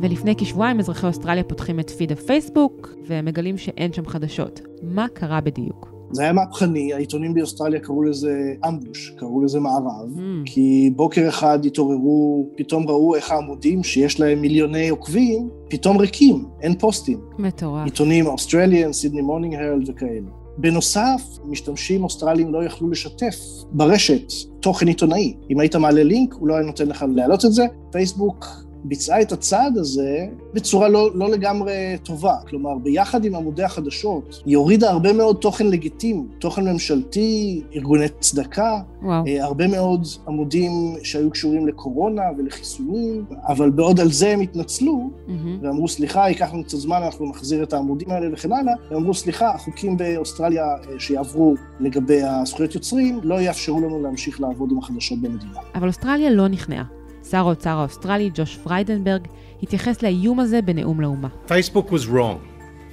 ולפני 0.03 0.35
כשבועיים 0.37 0.81
אזרחי 0.81 1.07
אוסטרליה 1.07 1.45
פותחים 1.45 1.81
את 1.81 1.91
פיד 1.91 2.13
הפייסבוק 2.13 2.89
ומגלים 3.07 3.59
שאין 3.59 3.93
שם 3.93 4.07
חדשות. 4.07 4.61
מה 4.83 5.09
קרה 5.09 5.41
בדיוק? 5.41 5.93
זה 6.13 6.23
היה 6.23 6.33
מהפכני, 6.33 6.93
העיתונים 6.93 7.35
באוסטרליה 7.35 7.81
קראו 7.81 8.03
לזה 8.03 8.55
ambush, 8.69 9.11
קראו 9.17 9.45
לזה 9.45 9.61
מארב. 9.61 10.19
כי 10.45 10.91
בוקר 10.97 11.29
אחד 11.29 11.65
התעוררו, 11.65 12.49
פתאום 12.57 12.89
ראו 12.89 13.15
איך 13.15 13.31
העמודים 13.31 13.85
שיש 13.85 14.21
להם 14.21 14.41
מיליוני 14.41 14.89
עוקבים, 14.89 15.49
פתאום 15.71 15.97
ריקים, 15.97 16.45
אין 16.63 16.75
פוסטים. 16.79 17.19
מטורף. 17.39 17.85
עיתונים 17.85 18.27
אוסטרליאן, 18.27 18.93
סידני 18.93 19.21
מורנינג 19.21 19.55
הרלד 19.55 19.89
וכאלה. 19.89 20.43
בנוסף, 20.59 21.23
משתמשים 21.45 22.05
אוסטרליים 22.05 22.53
לא 22.53 22.65
יכלו 22.65 22.91
לשתף 22.91 23.37
ברשת 23.73 24.33
תוכן 24.61 24.87
עיתונאי. 24.89 25.35
אם 25.51 25.61
היית 25.61 25.77
מעלה 25.77 26.03
לינק, 26.03 26.35
הוא 26.35 26.49
לא 26.49 26.55
היה 26.55 26.67
נותן 26.67 26.89
לך 26.89 27.05
להעלות 27.15 27.45
את 27.45 27.53
זה. 27.53 27.65
פייסבוק 27.93 28.47
ביצעה 28.85 29.23
את 29.23 29.33
הצעד 29.33 29.79
הזה 29.79 30.27
בצורה 30.55 30.89
לא, 30.89 31.11
לא 31.15 31.31
לגמרי 31.31 31.73
טובה. 32.03 32.35
כלומר, 32.49 32.79
ביחד 32.79 33.25
עם 33.25 33.35
עמודי 33.35 33.63
החדשות, 33.63 34.43
היא 34.47 34.57
הורידה 34.57 34.91
הרבה 34.91 35.13
מאוד 35.13 35.37
תוכן 35.37 35.67
לגיטימי, 35.67 36.23
תוכן 36.39 36.69
ממשלתי, 36.69 37.63
ארגוני 37.75 38.09
צדקה, 38.21 38.81
וואו. 39.03 39.27
אה, 39.27 39.45
הרבה 39.45 39.69
מאוד 39.69 40.07
עמודים 40.29 40.73
שהיו 41.03 41.31
קשורים 41.31 41.69
לקורונה 41.69 42.23
ולחיסונים, 42.39 43.25
אבל 43.49 43.71
בעוד 43.71 44.01
על 44.01 44.13
זה 44.13 44.29
הם 44.29 44.41
התנצלו, 44.41 45.11
mm-hmm. 45.27 45.31
ואמרו, 45.63 45.89
סליחה, 45.89 46.29
ייקח 46.29 46.53
לנו 46.53 46.65
קצת 46.65 46.79
זמן, 46.79 47.01
אנחנו 47.05 47.27
נחזיר 47.27 47.63
את 47.63 47.73
העמודים 47.73 48.11
האלה 48.11 48.27
וכן 48.33 48.53
הלאה, 48.53 48.75
הם 48.91 48.97
אמרו, 48.97 49.15
סליחה, 49.15 49.51
החוקים 49.51 49.97
באוסטרליה 49.97 50.65
אה, 50.65 50.99
שיעברו 50.99 51.55
לגבי 51.81 52.23
הזכויות 52.23 52.75
יוצרים, 52.75 53.21
לא 53.23 53.41
יאפשרו 53.41 53.81
לנו 53.81 54.03
להמשיך 54.03 54.41
לעבוד 54.41 54.71
עם 54.71 54.79
החדשות 54.79 55.19
במדינה. 55.19 55.59
אבל 55.75 55.89
אוסטרליה 55.89 56.31
לא 56.31 56.49
נכנעה. 56.49 57.02
שר 57.33 57.39
האוצר 57.39 57.71
האוסטרלי, 57.71 58.31
ג'וש 58.35 58.57
פריידנברג, 58.57 59.27
התייחס 59.63 60.03
לאיום 60.03 60.41
הזה 60.41 60.63
בנאום 60.63 61.01
לאומה. 61.01 61.29
Facebook 61.49 61.89
was 61.89 62.07
wrong. 62.07 62.39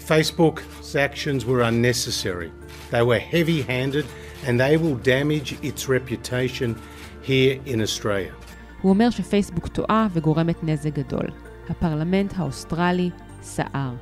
Facebook's 0.08 0.96
actions 0.96 1.46
were 1.46 1.62
unnecessary. 1.62 2.50
They 2.92 3.02
were 3.02 3.20
heavy-handed 3.34 4.06
and 4.46 4.60
they 4.60 4.78
will 4.78 4.98
damage 5.06 5.50
its 5.64 5.90
reputation 5.90 6.76
here 7.28 7.60
in 7.66 7.82
Australia. 7.82 8.34
הוא 8.82 8.90
אומר 8.90 9.10
שפייסבוק 9.10 9.68
טועה 9.68 10.08
וגורמת 10.14 10.64
נזק 10.64 10.94
גדול. 10.94 11.26
הפרלמנט 11.70 12.34
האוסטרלי 12.38 13.10
סער. 13.42 13.94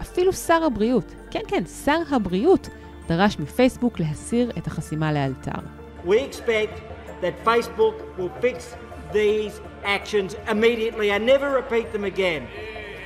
אפילו 0.00 0.32
שר 0.32 0.64
הבריאות, 0.64 1.14
כן 1.30 1.42
כן, 1.48 1.64
שר 1.84 2.00
הבריאות, 2.10 2.68
דרש 3.08 3.38
מפייסבוק 3.38 4.00
להסיר 4.00 4.50
את 4.58 4.66
החסימה 4.66 5.12
לאלתר. 5.12 5.60
We 6.06 6.16
expect 6.30 6.80
that 7.22 7.46
Facebook 7.46 7.94
will 8.18 8.44
fix 8.44 8.58
these 9.12 9.60
actions 9.84 10.36
immediately 10.48 11.10
and 11.10 11.24
never 11.24 11.50
repeat 11.50 11.92
them 11.92 12.04
again. 12.04 12.42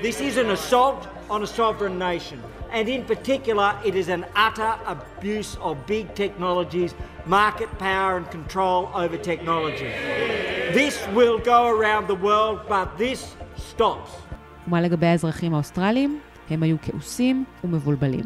This 0.03 0.21
is 0.21 0.37
an 0.37 0.51
assault 0.51 1.07
on 1.31 1.43
a 1.43 1.47
sovereign 1.47 1.99
nation. 1.99 2.39
And 2.73 2.89
in 2.89 3.03
particular, 3.05 3.69
it 3.89 3.95
is 3.95 4.09
an 4.09 4.25
utter 4.49 4.73
abuse 4.95 5.57
of 5.67 5.73
big 5.87 6.07
technologies, 6.23 6.93
market 7.27 7.71
power 7.79 8.13
and 8.19 8.27
control 8.31 8.91
over 9.03 9.17
technology. 9.17 9.91
This 10.81 10.95
will 11.19 11.39
go 11.39 11.61
around 11.75 12.05
the 12.09 12.19
world, 12.29 12.59
but 12.69 12.89
this 12.99 13.21
stops. 13.57 14.11
ומה 14.69 14.81
לגבי 14.81 15.07
האזרחים 15.07 15.55
האוסטרלים? 15.55 16.21
הם 16.51 16.63
היו 16.63 16.77
כעוסים 16.83 17.45
ומבולבלים. 17.65 18.25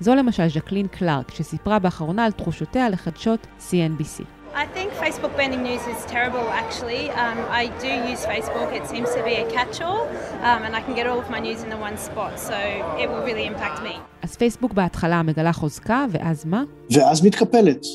זו 0.00 0.14
למשל 0.14 0.48
ז'קלין 0.48 0.86
קלארק, 0.88 1.30
שסיפרה 1.30 1.78
באחרונה 1.78 2.24
על 2.24 2.32
תחושותיה 2.32 2.88
לחדשות 2.88 3.46
CNBC. 3.60 4.41
I 4.54 4.66
think 4.66 4.92
Facebook 4.92 5.34
banning 5.38 5.62
news 5.62 5.84
is 5.86 6.04
terrible 6.04 6.46
actually. 6.62 7.10
Um, 7.10 7.38
I 7.62 7.64
do 7.80 7.92
use 8.12 8.22
Facebook, 8.26 8.70
it 8.78 8.86
seems 8.86 9.08
to 9.16 9.22
be 9.24 9.34
a 9.34 9.46
catch-all, 9.50 10.02
um, 10.48 10.60
and 10.66 10.76
I 10.76 10.82
can 10.82 10.94
get 10.94 11.06
all 11.06 11.18
of 11.18 11.30
my 11.30 11.40
news 11.40 11.62
in 11.62 11.70
the 11.70 11.80
one 11.88 11.96
spot, 11.96 12.38
so 12.38 12.56
it 13.02 13.08
will 13.10 13.24
really 13.24 13.46
impact 13.46 13.82
me. 13.82 14.00
אז 14.22 14.36
פייסבוק 14.36 14.72
בהתחלה 14.72 15.22
מגלה 15.22 15.52
חוזקה, 15.52 16.06
ואז 16.10 16.44
מה? 16.44 16.64
ואז 16.90 17.26
מתקפלת. 17.26 17.86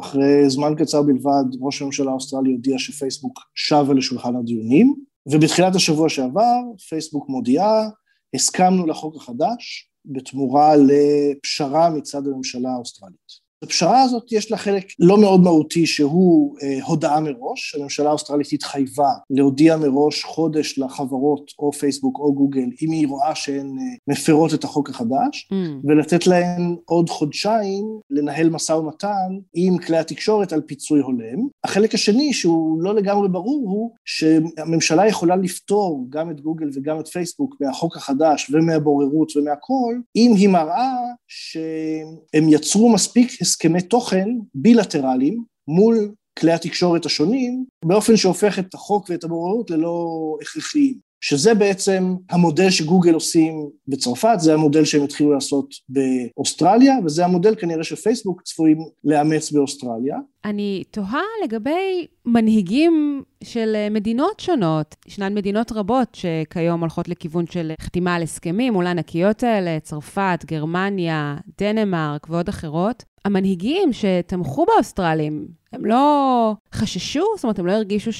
אחרי 0.00 0.50
זמן 0.50 0.74
קצר 0.78 1.02
בלבד, 1.02 1.44
ראש 1.60 1.82
הממשלה 1.82 2.10
האוסטרלי 2.10 2.52
הודיע 2.52 2.78
שפייסבוק 2.78 3.38
שבה 3.54 3.94
לשולחן 3.94 4.36
הדיונים, 4.36 4.94
ובתחילת 5.26 5.74
השבוע 5.74 6.08
שעבר, 6.08 6.60
פייסבוק 6.88 7.28
מודיעה, 7.28 7.88
הסכמנו 8.34 8.86
לחוק 8.86 9.16
החדש 9.16 9.90
בתמורה 10.04 10.74
לפשרה 10.76 11.90
מצד 11.90 12.26
הממשלה 12.26 12.70
האוסטרלית. 12.70 13.42
בפשרה 13.62 14.02
הזאת 14.02 14.32
יש 14.32 14.50
לה 14.50 14.56
חלק 14.56 14.84
לא 14.98 15.18
מאוד 15.18 15.40
מהותי 15.40 15.86
שהוא 15.86 16.56
אה, 16.62 16.78
הודעה 16.84 17.20
מראש, 17.20 17.74
הממשלה 17.74 18.08
האוסטרלית 18.08 18.52
התחייבה 18.52 19.10
להודיע 19.30 19.76
מראש 19.76 20.24
חודש 20.24 20.78
לחברות 20.78 21.50
או 21.58 21.72
פייסבוק 21.72 22.18
או 22.18 22.34
גוגל 22.34 22.68
אם 22.82 22.92
היא 22.92 23.08
רואה 23.08 23.34
שהן 23.34 23.66
אה, 23.78 23.84
מפרות 24.08 24.54
את 24.54 24.64
החוק 24.64 24.90
החדש 24.90 25.48
mm. 25.52 25.56
ולתת 25.84 26.26
להן 26.26 26.76
עוד 26.84 27.10
חודשיים 27.10 27.84
לנהל 28.10 28.50
משא 28.50 28.72
ומתן 28.72 29.38
עם 29.54 29.78
כלי 29.78 29.98
התקשורת 29.98 30.52
על 30.52 30.60
פיצוי 30.60 31.00
הולם. 31.00 31.48
החלק 31.64 31.94
השני 31.94 32.32
שהוא 32.32 32.82
לא 32.82 32.94
לגמרי 32.94 33.28
ברור 33.28 33.62
הוא 33.64 33.90
שהממשלה 34.04 35.08
יכולה 35.08 35.36
לפתור 35.36 36.06
גם 36.10 36.30
את 36.30 36.40
גוגל 36.40 36.66
וגם 36.74 37.00
את 37.00 37.08
פייסבוק 37.08 37.56
מהחוק 37.60 37.96
החדש 37.96 38.50
ומהבוררות 38.50 39.36
ומהכל 39.36 39.94
אם 40.16 40.32
היא 40.36 40.48
מראה 40.48 40.92
שהם 41.28 42.48
יצרו 42.48 42.92
מספיק 42.92 43.42
הסכמי 43.52 43.82
תוכן 43.82 44.28
בילטרליים 44.54 45.44
מול 45.68 46.12
כלי 46.38 46.52
התקשורת 46.52 47.06
השונים, 47.06 47.64
באופן 47.84 48.16
שהופך 48.16 48.58
את 48.58 48.74
החוק 48.74 49.10
ואת 49.10 49.24
הבוררות 49.24 49.70
ללא 49.70 50.06
הכרחיים. 50.42 51.12
שזה 51.24 51.54
בעצם 51.54 52.14
המודל 52.30 52.70
שגוגל 52.70 53.14
עושים 53.14 53.68
בצרפת, 53.88 54.36
זה 54.38 54.54
המודל 54.54 54.84
שהם 54.84 55.04
התחילו 55.04 55.32
לעשות 55.32 55.74
באוסטרליה, 55.88 56.94
וזה 57.04 57.24
המודל 57.24 57.54
כנראה 57.54 57.84
שפייסבוק 57.84 58.42
צפויים 58.42 58.78
לאמץ 59.04 59.52
באוסטרליה. 59.52 60.16
אני 60.44 60.82
תוהה 60.90 61.22
לגבי 61.44 62.06
מנהיגים 62.26 63.22
של 63.44 63.76
מדינות 63.90 64.40
שונות. 64.40 64.96
ישנן 65.08 65.34
מדינות 65.34 65.72
רבות 65.72 66.14
שכיום 66.14 66.80
הולכות 66.80 67.08
לכיוון 67.08 67.46
של 67.46 67.72
חתימה 67.80 68.14
על 68.14 68.22
הסכמים 68.22 68.72
מול 68.72 68.86
הענקיות 68.86 69.42
האלה, 69.42 69.80
צרפת, 69.80 70.44
גרמניה, 70.46 71.36
דנמרק 71.60 72.26
ועוד 72.30 72.48
אחרות. 72.48 73.04
המנהיגים 73.24 73.90
שתמכו 73.92 74.64
באוסטרלים, 74.64 75.46
הם 75.72 75.84
לא 75.84 76.54
חששו? 76.74 77.24
זאת 77.36 77.44
אומרת, 77.44 77.58
הם 77.58 77.66
לא 77.66 77.72
הרגישו 77.72 78.10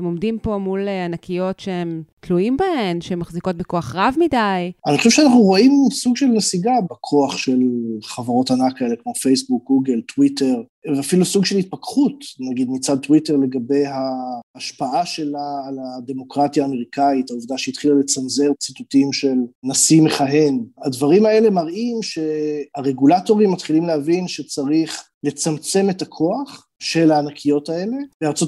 שהם 0.00 0.06
עומדים 0.06 0.38
פה 0.38 0.58
מול 0.58 0.88
ענקיות 0.88 1.60
שהם 1.60 2.02
תלויים 2.20 2.56
בהן, 2.56 3.00
שהן 3.00 3.18
מחזיקות 3.18 3.56
בכוח 3.56 3.94
רב 3.94 4.14
מדי? 4.18 4.72
אני 4.86 4.98
חושב 4.98 5.10
שאנחנו 5.10 5.38
רואים 5.38 5.72
סוג 5.92 6.16
של 6.16 6.26
נסיגה 6.26 6.72
בכוח 6.90 7.36
של 7.36 7.58
חברות 8.02 8.50
ענק 8.50 8.78
כאלה 8.78 8.96
כמו 9.02 9.14
פייסבוק, 9.14 9.64
גוגל, 9.64 10.00
טוויטר, 10.14 10.62
ואפילו 10.96 11.24
סוג 11.24 11.44
של 11.44 11.56
התפכחות, 11.56 12.14
נגיד 12.50 12.68
מצד 12.70 12.98
טוויטר 12.98 13.36
לגבי 13.36 13.84
ההשפעה 13.86 15.06
שלה 15.06 15.62
על 15.68 15.76
הדמוקרטיה 15.98 16.64
האמריקאית, 16.64 17.30
העובדה 17.30 17.58
שהתחילה 17.58 17.94
לצנזר 17.94 18.52
ציטוטים 18.60 19.12
של 19.12 19.36
נשיא 19.64 20.02
מכהן. 20.02 20.64
הדברים 20.84 21.26
האלה 21.26 21.50
מראים 21.50 21.96
שהרגולטורים 22.02 23.52
מתחילים 23.52 23.86
להבין 23.86 24.28
שצריך 24.28 25.04
לצמצם 25.24 25.90
את 25.90 26.02
הכוח 26.02 26.66
של 26.80 27.10
הענקיות 27.12 27.68
האלה. 27.68 27.96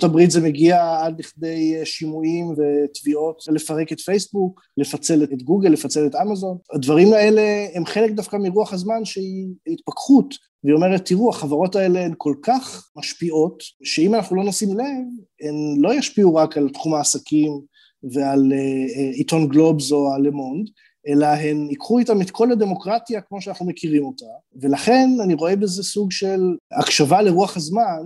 הברית 0.05 0.31
זה 0.31 0.41
מגיע 0.41 0.99
עד 1.03 1.21
לכדי 1.21 1.81
שימועים 1.85 2.47
ותביעות 2.57 3.43
לפרק 3.49 3.93
את 3.93 4.01
פייסבוק, 4.01 4.61
לפצל 4.77 5.23
את 5.23 5.43
גוגל, 5.43 5.69
לפצל 5.69 6.07
את 6.07 6.15
אמזון. 6.15 6.59
הדברים 6.75 7.13
האלה 7.13 7.67
הם 7.75 7.87
חלק 7.87 8.11
דווקא 8.11 8.37
מרוח 8.37 8.73
הזמן 8.73 9.05
שהיא 9.05 9.47
התפכחות, 9.67 10.35
והיא 10.65 10.75
אומרת, 10.75 11.05
תראו, 11.05 11.31
החברות 11.31 11.77
האלה 11.77 12.05
הן 12.05 12.15
כל 12.19 12.35
כך 12.43 12.89
משפיעות, 12.97 13.63
שאם 13.83 14.15
אנחנו 14.15 14.37
לא 14.37 14.45
נשים 14.45 14.79
לב, 14.79 15.05
הן 15.43 15.81
לא 15.81 15.95
ישפיעו 15.95 16.35
רק 16.35 16.57
על 16.57 16.69
תחום 16.69 16.95
העסקים 16.95 17.61
ועל 18.13 18.53
אה, 18.53 19.11
עיתון 19.13 19.49
גלובס 19.49 19.93
או 19.93 20.15
הלמונד, 20.15 20.69
אלא 21.09 21.27
הן 21.27 21.67
ייקחו 21.71 21.99
איתם 21.99 22.21
את 22.21 22.31
כל 22.31 22.53
הדמוקרטיה 22.53 23.21
כמו 23.21 23.41
שאנחנו 23.41 23.67
מכירים 23.67 24.05
אותה, 24.05 24.27
ולכן 24.61 25.11
אני 25.25 25.35
רואה 25.35 25.57
בזה 25.57 25.83
סוג 25.83 26.13
של 26.13 26.57
הקשבה 26.79 27.23
לרוח 27.23 27.57
הזמן, 27.57 28.03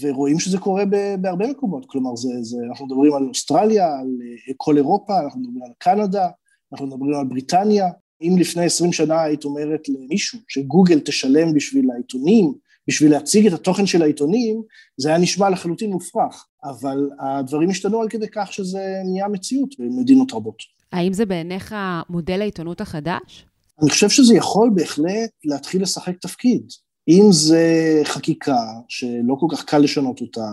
ורואים 0.00 0.38
שזה 0.38 0.58
קורה 0.58 0.84
בהרבה 1.20 1.46
מקומות, 1.46 1.84
כלומר 1.86 2.16
זה, 2.16 2.28
זה, 2.42 2.56
אנחנו 2.68 2.86
מדברים 2.86 3.14
על 3.14 3.28
אוסטרליה, 3.28 3.86
על 3.86 4.06
אה, 4.48 4.54
כל 4.56 4.76
אירופה, 4.76 5.20
אנחנו 5.20 5.40
מדברים 5.40 5.62
על 5.62 5.72
קנדה, 5.78 6.28
אנחנו 6.72 6.86
מדברים 6.86 7.14
על 7.14 7.26
בריטניה, 7.26 7.88
אם 8.22 8.36
לפני 8.38 8.64
עשרים 8.64 8.92
שנה 8.92 9.22
היית 9.22 9.44
אומרת 9.44 9.88
למישהו 9.88 10.38
שגוגל 10.48 11.00
תשלם 11.00 11.54
בשביל 11.54 11.90
העיתונים, 11.90 12.54
בשביל 12.88 13.10
להציג 13.10 13.46
את 13.46 13.52
התוכן 13.52 13.86
של 13.86 14.02
העיתונים, 14.02 14.62
זה 14.96 15.08
היה 15.08 15.18
נשמע 15.18 15.50
לחלוטין 15.50 15.90
מופרך, 15.90 16.46
אבל 16.64 17.10
הדברים 17.20 17.70
השתנו 17.70 18.00
על 18.00 18.08
כדי 18.08 18.26
כך 18.32 18.52
שזה 18.52 19.02
נהיה 19.04 19.28
מציאות 19.28 19.74
במדינות 19.78 20.32
רבות. 20.32 20.77
האם 20.92 21.12
זה 21.12 21.26
בעיניך 21.26 21.74
מודל 22.08 22.40
העיתונות 22.40 22.80
החדש? 22.80 23.46
אני 23.82 23.90
חושב 23.90 24.08
שזה 24.08 24.34
יכול 24.34 24.70
בהחלט 24.74 25.30
להתחיל 25.44 25.82
לשחק 25.82 26.18
תפקיד. 26.20 26.62
אם 27.08 27.24
זה 27.30 28.00
חקיקה 28.04 28.64
שלא 28.88 29.36
כל 29.40 29.46
כך 29.50 29.64
קל 29.64 29.78
לשנות 29.78 30.20
אותה, 30.20 30.46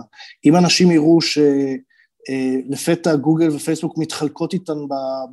אם 0.44 0.56
אנשים 0.56 0.90
יראו 0.90 1.18
שלפתע 2.70 3.16
גוגל 3.16 3.56
ופייסבוק 3.56 3.98
מתחלקות 3.98 4.52
איתן 4.52 4.78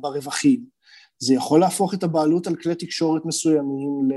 ברווחים, 0.00 0.64
זה 1.18 1.34
יכול 1.34 1.60
להפוך 1.60 1.94
את 1.94 2.02
הבעלות 2.02 2.46
על 2.46 2.56
כלי 2.56 2.74
תקשורת 2.74 3.22
מסוימים 3.24 4.08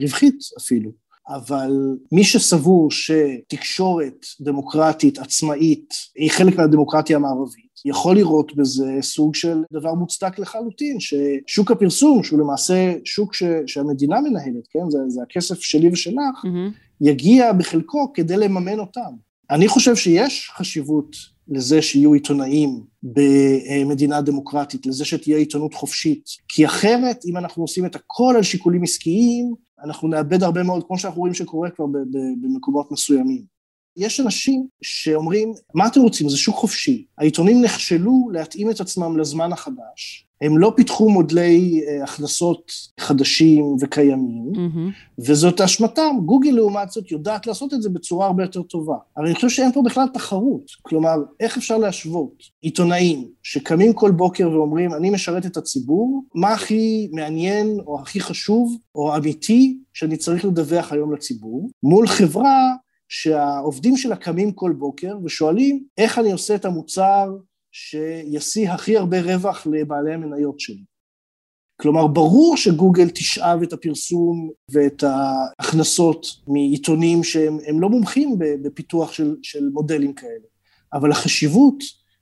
לרווחית 0.00 0.38
אפילו. 0.58 0.90
אבל 1.28 1.72
מי 2.12 2.24
שסבור 2.24 2.90
שתקשורת 2.90 4.26
דמוקרטית 4.40 5.18
עצמאית 5.18 5.94
היא 6.16 6.30
חלק 6.30 6.56
מהדמוקרטיה 6.56 7.16
המערבית, 7.16 7.71
יכול 7.84 8.16
לראות 8.16 8.56
בזה 8.56 8.98
סוג 9.00 9.34
של 9.34 9.62
דבר 9.72 9.94
מוצדק 9.94 10.38
לחלוטין, 10.38 10.96
ששוק 11.00 11.70
הפרסום, 11.70 12.22
שהוא 12.22 12.40
למעשה 12.40 12.94
שוק 13.04 13.34
ש, 13.34 13.42
שהמדינה 13.66 14.20
מנהלת, 14.20 14.66
כן, 14.70 14.90
זה, 14.90 14.98
זה 15.08 15.22
הכסף 15.22 15.60
שלי 15.60 15.88
ושלך, 15.92 16.44
mm-hmm. 16.44 16.72
יגיע 17.00 17.52
בחלקו 17.52 18.12
כדי 18.14 18.36
לממן 18.36 18.78
אותם. 18.78 19.12
אני 19.50 19.68
חושב 19.68 19.96
שיש 19.96 20.50
חשיבות 20.56 21.16
לזה 21.48 21.82
שיהיו 21.82 22.12
עיתונאים 22.12 22.80
במדינה 23.02 24.20
דמוקרטית, 24.20 24.86
לזה 24.86 25.04
שתהיה 25.04 25.36
עיתונות 25.36 25.74
חופשית, 25.74 26.24
כי 26.48 26.66
אחרת 26.66 27.24
אם 27.26 27.36
אנחנו 27.36 27.62
עושים 27.62 27.86
את 27.86 27.96
הכל 27.96 28.34
על 28.36 28.42
שיקולים 28.42 28.82
עסקיים, 28.82 29.54
אנחנו 29.84 30.08
נאבד 30.08 30.42
הרבה 30.42 30.62
מאוד, 30.62 30.84
כמו 30.86 30.98
שאנחנו 30.98 31.20
רואים 31.20 31.34
שקורה 31.34 31.70
כבר 31.70 31.84
במקומות 32.42 32.92
מסוימים. 32.92 33.51
יש 33.96 34.20
אנשים 34.20 34.66
שאומרים, 34.82 35.52
מה 35.74 35.86
אתם 35.86 36.00
רוצים, 36.00 36.28
זה 36.28 36.36
שוק 36.36 36.56
חופשי. 36.56 37.04
העיתונים 37.18 37.62
נכשלו 37.62 38.30
להתאים 38.32 38.70
את 38.70 38.80
עצמם 38.80 39.18
לזמן 39.18 39.52
החדש, 39.52 40.26
הם 40.42 40.58
לא 40.58 40.72
פיתחו 40.76 41.10
מודלי 41.10 41.80
אה, 41.88 42.04
הכנסות 42.04 42.72
חדשים 43.00 43.76
וקיימים, 43.80 44.52
mm-hmm. 44.54 45.18
וזאת 45.18 45.60
אשמתם. 45.60 46.16
גוגל 46.24 46.50
לעומת 46.50 46.90
זאת 46.90 47.10
יודעת 47.10 47.46
לעשות 47.46 47.74
את 47.74 47.82
זה 47.82 47.90
בצורה 47.90 48.26
הרבה 48.26 48.42
יותר 48.42 48.62
טובה. 48.62 48.96
אבל 49.16 49.26
אני 49.26 49.34
חושב 49.34 49.48
שאין 49.48 49.72
פה 49.72 49.82
בכלל 49.84 50.06
תחרות. 50.14 50.62
כלומר, 50.82 51.14
איך 51.40 51.56
אפשר 51.56 51.78
להשוות 51.78 52.42
עיתונאים 52.60 53.28
שקמים 53.42 53.92
כל 53.92 54.10
בוקר 54.10 54.50
ואומרים, 54.50 54.94
אני 54.94 55.10
משרת 55.10 55.46
את 55.46 55.56
הציבור, 55.56 56.24
מה 56.34 56.52
הכי 56.52 57.08
מעניין 57.12 57.78
או 57.86 58.00
הכי 58.00 58.20
חשוב 58.20 58.76
או 58.94 59.16
אמיתי 59.16 59.78
שאני 59.92 60.16
צריך 60.16 60.44
לדווח 60.44 60.92
היום 60.92 61.14
לציבור, 61.14 61.70
מול 61.82 62.06
חברה 62.06 62.72
שהעובדים 63.12 63.96
שלה 63.96 64.16
קמים 64.16 64.52
כל 64.52 64.72
בוקר 64.78 65.16
ושואלים 65.24 65.84
איך 65.98 66.18
אני 66.18 66.32
עושה 66.32 66.54
את 66.54 66.64
המוצר 66.64 67.36
שישיא 67.72 68.70
הכי 68.70 68.96
הרבה 68.96 69.20
רווח 69.20 69.66
לבעלי 69.66 70.14
המניות 70.14 70.60
שלי. 70.60 70.84
כלומר, 71.80 72.06
ברור 72.06 72.56
שגוגל 72.56 73.08
תשאב 73.08 73.62
את 73.62 73.72
הפרסום 73.72 74.50
ואת 74.72 75.02
ההכנסות 75.02 76.26
מעיתונים 76.46 77.24
שהם 77.24 77.80
לא 77.80 77.88
מומחים 77.88 78.38
בפיתוח 78.38 79.12
של, 79.12 79.36
של 79.42 79.68
מודלים 79.72 80.14
כאלה, 80.14 80.46
אבל 80.92 81.10
החשיבות 81.10 81.76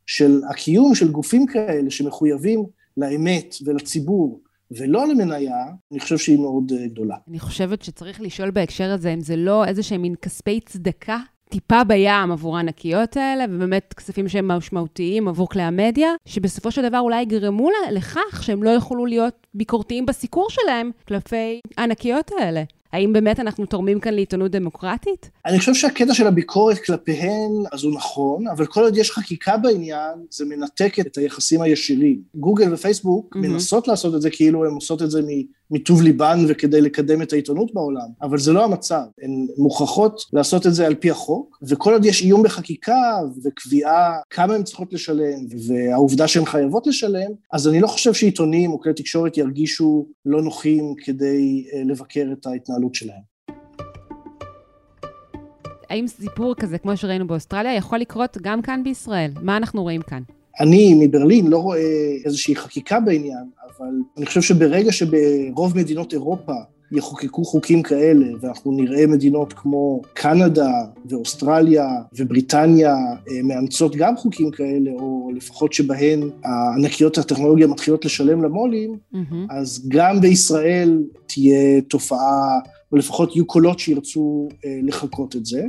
של 0.07 0.41
הקיום 0.51 0.95
של 0.95 1.11
גופים 1.11 1.47
כאלה 1.47 1.91
שמחויבים 1.91 2.65
לאמת 2.97 3.55
ולציבור 3.65 4.43
ולא 4.71 5.09
למניה, 5.09 5.57
אני 5.93 6.01
חושב 6.01 6.19
שהיא 6.19 6.39
מאוד 6.39 6.73
אה, 6.73 6.87
גדולה. 6.87 7.17
אני 7.29 7.39
חושבת 7.39 7.83
שצריך 7.83 8.21
לשאול 8.21 8.51
בהקשר 8.51 8.91
הזה 8.91 9.15
אם 9.15 9.21
זה 9.21 9.37
לא 9.37 9.65
איזה 9.65 9.83
שהם 9.83 10.03
מין 10.03 10.15
כספי 10.15 10.61
צדקה 10.61 11.19
טיפה 11.51 11.85
בים 11.85 12.33
עבור 12.33 12.57
הענקיות 12.57 13.17
האלה, 13.17 13.45
ובאמת 13.51 13.95
כספים 13.97 14.29
שהם 14.29 14.49
משמעותיים 14.49 15.29
עבור 15.29 15.49
כלי 15.49 15.63
המדיה, 15.63 16.09
שבסופו 16.27 16.71
של 16.71 16.89
דבר 16.89 16.99
אולי 16.99 17.23
יגרמו 17.23 17.69
לכך 17.93 18.43
שהם 18.43 18.63
לא 18.63 18.71
יוכלו 18.71 19.07
להיות 19.07 19.47
ביקורתיים 19.55 20.07
בסיקור 20.07 20.47
שלהם 20.51 20.91
כלפי 21.09 21.61
הענקיות 21.77 22.31
האלה. 22.39 22.63
האם 22.93 23.13
באמת 23.13 23.41
אנחנו 23.41 23.67
תורמים 23.67 24.01
כאן 24.01 24.15
לעיתונות 24.15 24.51
דמוקרטית? 24.51 25.31
אני 25.47 25.59
חושב 25.59 25.75
שהקטע 25.75 26.15
של 26.15 26.27
הביקורת 26.27 26.79
כלפיהן, 26.79 27.51
אז 27.73 27.85
הוא 27.85 27.95
נכון, 27.95 28.49
אבל 28.49 28.67
כל 28.67 28.85
עוד 28.85 28.97
יש 28.97 29.11
חקיקה 29.11 29.57
בעניין, 29.57 30.19
זה 30.31 30.45
מנתק 30.45 30.95
את 31.01 31.17
היחסים 31.19 31.63
הישירים. 31.63 32.21
גוגל 32.35 32.75
ופייסבוק 32.75 33.37
mm-hmm. 33.37 33.39
מנסות 33.39 33.89
לעשות 33.89 34.15
את 34.15 34.23
זה 34.23 34.31
כאילו 34.31 34.65
הן 34.65 34.73
עושות 34.73 35.03
את 35.03 35.11
זה 35.11 35.23
מטוב 35.71 36.03
ליבן 36.03 36.39
וכדי 36.49 36.81
לקדם 36.81 37.23
את 37.23 37.33
העיתונות 37.33 37.75
בעולם, 37.75 38.09
אבל 38.23 38.39
זה 38.39 38.53
לא 38.53 38.65
המצב. 38.65 39.03
הן 39.23 39.47
מוכרחות 39.59 40.23
לעשות 40.33 40.67
את 40.67 40.75
זה 40.75 40.87
על 40.87 40.95
פי 40.95 41.11
החוק, 41.11 41.59
וכל 41.63 41.93
עוד 41.93 42.05
יש 42.05 42.23
איום 42.23 42.43
בחקיקה 42.43 43.19
וקביעה 43.45 44.17
כמה 44.31 44.55
הן 44.55 44.63
צריכות 44.63 44.93
לשלם, 44.93 45.39
והעובדה 45.69 46.29
שהן 46.29 46.45
חייבות 46.45 46.87
לשלם, 46.87 47.31
אז 47.53 47.69
אני 47.69 47.81
לא 47.81 47.87
חושב 47.87 48.13
שעיתונים 48.13 48.73
או 48.73 48.81
כלי 48.81 48.95
תקשורת 48.95 49.37
ירגישו 49.37 50.07
לא 50.27 50.43
נוחים 50.43 50.95
כדי 51.05 51.65
אה, 51.73 51.83
לבקר 51.85 52.29
את 52.33 52.47
ההתנהלות 52.47 52.95
שלהם. 52.95 53.31
האם 55.91 56.07
סיפור 56.07 56.55
כזה, 56.55 56.79
כמו 56.79 56.97
שראינו 56.97 57.27
באוסטרליה, 57.27 57.75
יכול 57.75 57.99
לקרות 57.99 58.39
גם 58.43 58.63
כאן 58.63 58.85
בישראל? 58.85 59.31
מה 59.43 59.57
אנחנו 59.57 59.83
רואים 59.83 60.03
כאן? 60.03 60.23
אני 60.61 60.95
מברלין 61.07 61.47
לא 61.47 61.59
רואה 61.59 62.17
איזושהי 62.25 62.57
חקיקה 62.57 63.01
בעניין, 63.01 63.45
אבל 63.67 63.95
אני 64.17 64.27
חושב 64.27 64.41
שברגע 64.41 64.93
שברוב 64.93 65.79
מדינות 65.79 66.13
אירופה 66.13 66.53
יחוקקו 66.93 67.45
חוקים 67.45 67.83
כאלה, 67.83 68.27
ואנחנו 68.41 68.73
נראה 68.73 69.07
מדינות 69.07 69.53
כמו 69.53 70.03
קנדה 70.15 70.71
ואוסטרליה 71.09 71.87
ובריטניה 72.19 72.95
אה, 72.95 73.43
מאמצות 73.45 73.97
גם 73.97 74.17
חוקים 74.17 74.51
כאלה, 74.51 74.91
או 74.91 75.31
לפחות 75.37 75.73
שבהן 75.73 76.31
הענקיות 76.45 77.19
הטכנולוגיה 77.19 77.67
מתחילות 77.67 78.05
לשלם 78.05 78.45
למו"לים, 78.45 78.99
mm-hmm. 79.15 79.35
אז 79.51 79.85
גם 79.89 80.21
בישראל 80.21 81.03
תהיה 81.27 81.81
תופעה, 81.81 82.59
או 82.93 82.97
לפחות 82.97 83.37
יהיו 83.37 83.47
קולות 83.47 83.79
שירצו 83.79 84.49
אה, 84.65 84.81
לחקות 84.83 85.37
את 85.37 85.47
זה. 85.47 85.63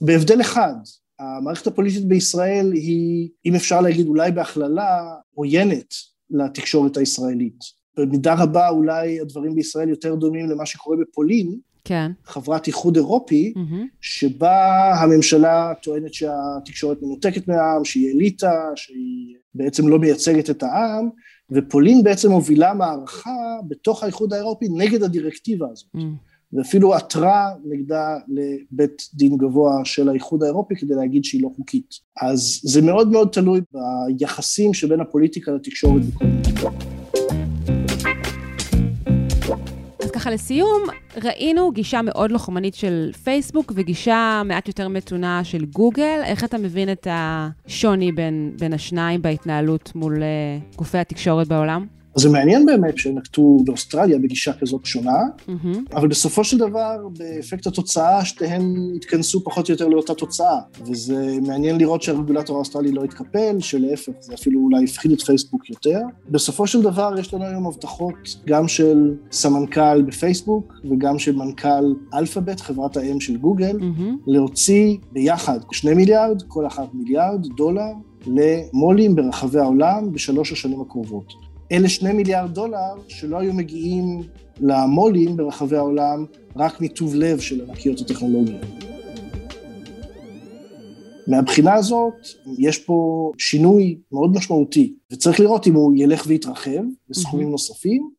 בהבדל 0.00 0.40
אחד, 0.40 0.74
המערכת 1.18 1.66
הפוליטית 1.66 2.04
בישראל 2.04 2.72
היא, 2.72 3.28
אם 3.46 3.54
אפשר 3.54 3.80
להגיד 3.80 4.06
אולי 4.06 4.32
בהכללה, 4.32 5.14
עוינת 5.34 5.94
לתקשורת 6.30 6.96
הישראלית. 6.96 7.58
במידה 7.96 8.34
רבה 8.34 8.68
אולי 8.68 9.20
הדברים 9.20 9.54
בישראל 9.54 9.88
יותר 9.88 10.14
דומים 10.14 10.50
למה 10.50 10.66
שקורה 10.66 10.96
בפולין, 10.96 11.58
כן. 11.84 12.12
חברת 12.24 12.66
איחוד 12.66 12.96
אירופי, 12.96 13.52
mm-hmm. 13.56 13.86
שבה 14.00 14.94
הממשלה 15.00 15.72
טוענת 15.82 16.14
שהתקשורת 16.14 17.02
מנותקת 17.02 17.48
מהעם, 17.48 17.84
שהיא 17.84 18.14
אליטה, 18.14 18.70
שהיא 18.76 19.36
בעצם 19.54 19.88
לא 19.88 19.98
מייצגת 19.98 20.50
את 20.50 20.62
העם, 20.62 21.08
ופולין 21.50 22.02
בעצם 22.02 22.30
מובילה 22.30 22.74
מערכה 22.74 23.30
בתוך 23.68 24.02
האיחוד 24.02 24.32
האירופי 24.32 24.66
נגד 24.70 25.02
הדירקטיבה 25.02 25.66
הזאת. 25.72 25.88
Mm. 25.96 26.00
ואפילו 26.52 26.94
עתרה 26.94 27.50
נגדה 27.64 28.16
לבית 28.28 29.08
דין 29.14 29.36
גבוה 29.36 29.84
של 29.84 30.08
האיחוד 30.08 30.42
האירופי 30.42 30.76
כדי 30.76 30.94
להגיד 30.94 31.24
שהיא 31.24 31.42
לא 31.42 31.50
חוקית. 31.56 31.94
אז 32.22 32.60
זה 32.62 32.82
מאוד 32.82 33.08
מאוד 33.08 33.28
תלוי 33.32 33.60
ביחסים 34.08 34.74
שבין 34.74 35.00
הפוליטיקה 35.00 35.52
לתקשורת. 35.52 36.02
ככה 40.24 40.30
לסיום, 40.30 40.82
ראינו 41.22 41.70
גישה 41.72 42.02
מאוד 42.02 42.30
לוחמנית 42.30 42.74
של 42.74 43.10
פייסבוק 43.24 43.72
וגישה 43.74 44.42
מעט 44.44 44.68
יותר 44.68 44.88
מתונה 44.88 45.44
של 45.44 45.64
גוגל. 45.64 46.20
איך 46.24 46.44
אתה 46.44 46.58
מבין 46.58 46.92
את 46.92 47.06
השוני 47.10 48.12
בין, 48.12 48.52
בין 48.58 48.72
השניים 48.72 49.22
בהתנהלות 49.22 49.92
מול 49.94 50.16
uh, 50.16 50.76
גופי 50.76 50.98
התקשורת 50.98 51.48
בעולם? 51.48 51.86
אז 52.16 52.22
זה 52.22 52.30
מעניין 52.30 52.66
באמת 52.66 52.98
שנקטו 52.98 53.58
באוסטרליה 53.64 54.18
בגישה 54.18 54.52
כזאת 54.52 54.84
שונה, 54.84 55.18
mm-hmm. 55.48 55.96
אבל 55.96 56.08
בסופו 56.08 56.44
של 56.44 56.58
דבר, 56.58 56.96
באפקט 57.18 57.66
התוצאה, 57.66 58.24
שתיהן 58.24 58.92
התכנסו 58.96 59.44
פחות 59.44 59.68
או 59.68 59.72
יותר 59.74 59.88
לאותה 59.88 60.14
תוצאה. 60.14 60.58
וזה 60.86 61.36
מעניין 61.46 61.78
לראות 61.78 62.02
שהרגולטור 62.02 62.56
האוסטרלי 62.56 62.92
לא 62.92 63.04
התקפל, 63.04 63.56
שלהפך, 63.60 64.12
זה 64.20 64.34
אפילו 64.34 64.60
אולי 64.60 64.84
הפחיד 64.84 65.10
את 65.10 65.20
פייסבוק 65.20 65.70
יותר. 65.70 66.00
בסופו 66.28 66.66
של 66.66 66.82
דבר, 66.82 67.14
יש 67.18 67.34
לנו 67.34 67.44
היום 67.44 67.66
הבטחות 67.66 68.36
גם 68.46 68.68
של 68.68 69.14
סמנכ"ל 69.32 70.02
בפייסבוק 70.02 70.74
וגם 70.90 71.18
של 71.18 71.36
מנכ"ל 71.36 71.94
אלפאבית, 72.14 72.60
חברת 72.60 72.96
האם 72.96 73.20
של 73.20 73.36
גוגל, 73.36 73.78
mm-hmm. 73.78 74.12
להוציא 74.26 74.96
ביחד 75.12 75.58
שני 75.72 75.94
מיליארד, 75.94 76.42
כל 76.48 76.66
אחת 76.66 76.88
מיליארד 76.94 77.46
דולר, 77.56 77.92
למו"לים 78.26 79.14
ברחבי 79.14 79.58
העולם 79.58 80.12
בשלוש 80.12 80.52
השנים 80.52 80.80
הקרובות. 80.80 81.43
אלה 81.72 81.88
שני 81.88 82.12
מיליארד 82.12 82.54
דולר 82.54 82.94
שלא 83.08 83.38
היו 83.38 83.52
מגיעים 83.52 84.22
למו"לים 84.60 85.36
ברחבי 85.36 85.76
העולם 85.76 86.26
רק 86.56 86.80
מטוב 86.80 87.14
לב 87.14 87.40
של 87.40 87.60
ענקיות 87.60 88.00
הטכנולוגיה. 88.00 88.60
מהבחינה 91.26 91.74
הזאת, 91.74 92.14
יש 92.58 92.78
פה 92.78 93.30
שינוי 93.38 93.98
מאוד 94.12 94.32
משמעותי, 94.32 94.94
וצריך 95.12 95.40
לראות 95.40 95.66
אם 95.66 95.74
הוא 95.74 95.92
ילך 95.96 96.24
ויתרחב 96.26 96.82
בסכומים 97.08 97.46
mm-hmm. 97.46 97.50
נוספים, 97.50 98.10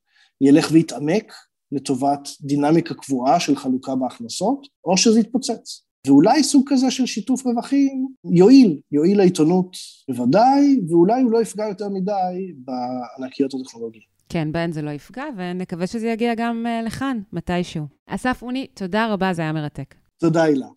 ילך 0.41 0.69
ויתעמק 0.71 1.34
לטובת 1.71 2.29
דינמיקה 2.41 2.93
קבועה 2.93 3.39
של 3.39 3.55
חלוקה 3.55 3.95
בהכנסות, 3.95 4.67
או 4.86 4.97
שזה 4.97 5.19
יתפוצץ. 5.19 5.85
ואולי 6.05 6.43
סוג 6.43 6.63
כזה 6.67 6.91
של 6.91 7.05
שיתוף 7.05 7.45
רווחים 7.45 8.07
יועיל, 8.31 8.79
יועיל 8.91 9.17
לעיתונות 9.17 9.77
בוודאי, 10.09 10.79
ואולי 10.89 11.21
הוא 11.21 11.31
לא 11.31 11.41
יפגע 11.41 11.65
יותר 11.67 11.89
מדי 11.89 12.51
בענקיות 12.65 13.53
הטכנולוגיות. 13.53 14.15
כן, 14.29 14.51
בהן 14.51 14.71
זה 14.71 14.81
לא 14.81 14.89
יפגע, 14.89 15.23
ונקווה 15.37 15.87
שזה 15.87 16.07
יגיע 16.07 16.33
גם 16.35 16.65
uh, 16.65 16.85
לכאן, 16.85 17.19
מתישהו. 17.33 17.85
אסף 18.07 18.39
אוני, 18.41 18.67
תודה 18.73 19.13
רבה, 19.13 19.33
זה 19.33 19.41
היה 19.41 19.51
מרתק. 19.53 19.95
תודה, 20.19 20.43
הילה. 20.43 20.67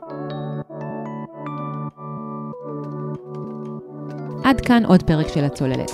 עד 4.45 4.61
כאן 4.61 4.85
עוד 4.85 5.03
פרק 5.03 5.29
של 5.35 5.45
הצוללת. 5.45 5.91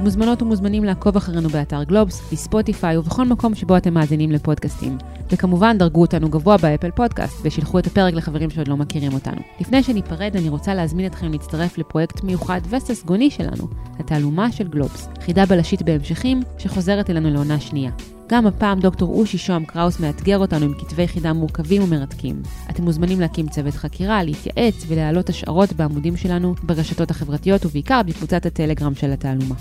מוזמנות 0.00 0.42
ומוזמנים 0.42 0.84
לעקוב 0.84 1.16
אחרינו 1.16 1.48
באתר 1.48 1.84
גלובס, 1.84 2.32
בספוטיפיי 2.32 2.96
ובכל 2.96 3.24
מקום 3.24 3.54
שבו 3.54 3.76
אתם 3.76 3.94
מאזינים 3.94 4.30
לפודקאסטים. 4.30 4.98
וכמובן, 5.30 5.78
דרגו 5.78 6.00
אותנו 6.00 6.28
גבוה 6.28 6.56
באפל 6.56 6.90
פודקאסט 6.90 7.36
ושילחו 7.42 7.78
את 7.78 7.86
הפרק 7.86 8.14
לחברים 8.14 8.50
שעוד 8.50 8.68
לא 8.68 8.76
מכירים 8.76 9.12
אותנו. 9.12 9.40
לפני 9.60 9.82
שניפרד, 9.82 10.36
אני 10.36 10.48
רוצה 10.48 10.74
להזמין 10.74 11.06
אתכם 11.06 11.32
להצטרף 11.32 11.78
לפרויקט 11.78 12.22
מיוחד 12.22 12.60
וססגוני 12.70 13.30
שלנו, 13.30 13.68
התעלומה 13.98 14.52
של 14.52 14.68
גלובס, 14.68 15.08
חידה 15.20 15.46
בלשית 15.46 15.82
בהמשכים, 15.82 16.42
שחוזרת 16.58 17.10
אלינו 17.10 17.30
לעונה 17.30 17.60
שנייה. 17.60 17.90
גם 18.26 18.46
הפעם 18.46 18.80
דוקטור 18.80 19.14
אושי 19.14 19.38
שוהם 19.38 19.64
קראוס 19.64 20.00
מאתגר 20.00 20.38
אותנו 20.38 20.64
עם 20.64 20.74
כתבי 20.78 21.08
חידה 21.08 21.32
מורכבים 21.32 21.82
ומרתקים. 21.82 22.42
אתם 22.70 22.82
מוזמנים 22.82 23.20
להקים 23.20 23.48
צוות 23.48 23.74
חקירה, 23.74 24.22
להתייעץ 24.22 24.84
ולהעלות 24.88 25.28
השערות 25.28 25.72
בעמודים 25.72 26.16
שלנו 26.16 26.54
ברשתות 26.62 27.10
החברתיות 27.10 27.66
ובעיקר 27.66 28.00
בקבוצת 28.06 28.46
הטלגרם 28.46 28.94
של 28.94 29.12
התעלומה. 29.12 29.54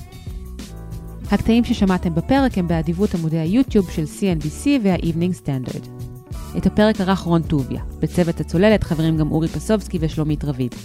הקטעים 1.31 1.63
ששמעתם 1.63 2.15
בפרק 2.15 2.57
הם 2.57 2.67
באדיבות 2.67 3.15
עמודי 3.15 3.37
היוטיוב 3.37 3.89
של 3.89 4.03
CNBC 4.03 4.67
וה-Evening 4.83 5.45
Standard. 5.45 5.87
את 6.57 6.65
הפרק 6.65 7.01
ערך 7.01 7.19
רון 7.19 7.41
טוביה. 7.41 7.81
בצוות 7.99 8.39
הצוללת 8.39 8.83
חברים 8.83 9.17
גם 9.17 9.31
אורי 9.31 9.47
פסובסקי 9.47 9.97
ושלומית 10.01 10.43
רביד. 10.43 10.75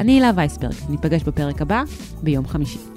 אני 0.00 0.12
הילה 0.12 0.30
וייסברג, 0.36 0.74
ניפגש 0.88 1.22
בפרק 1.22 1.62
הבא 1.62 1.82
ביום 2.22 2.46
חמישי. 2.46 2.93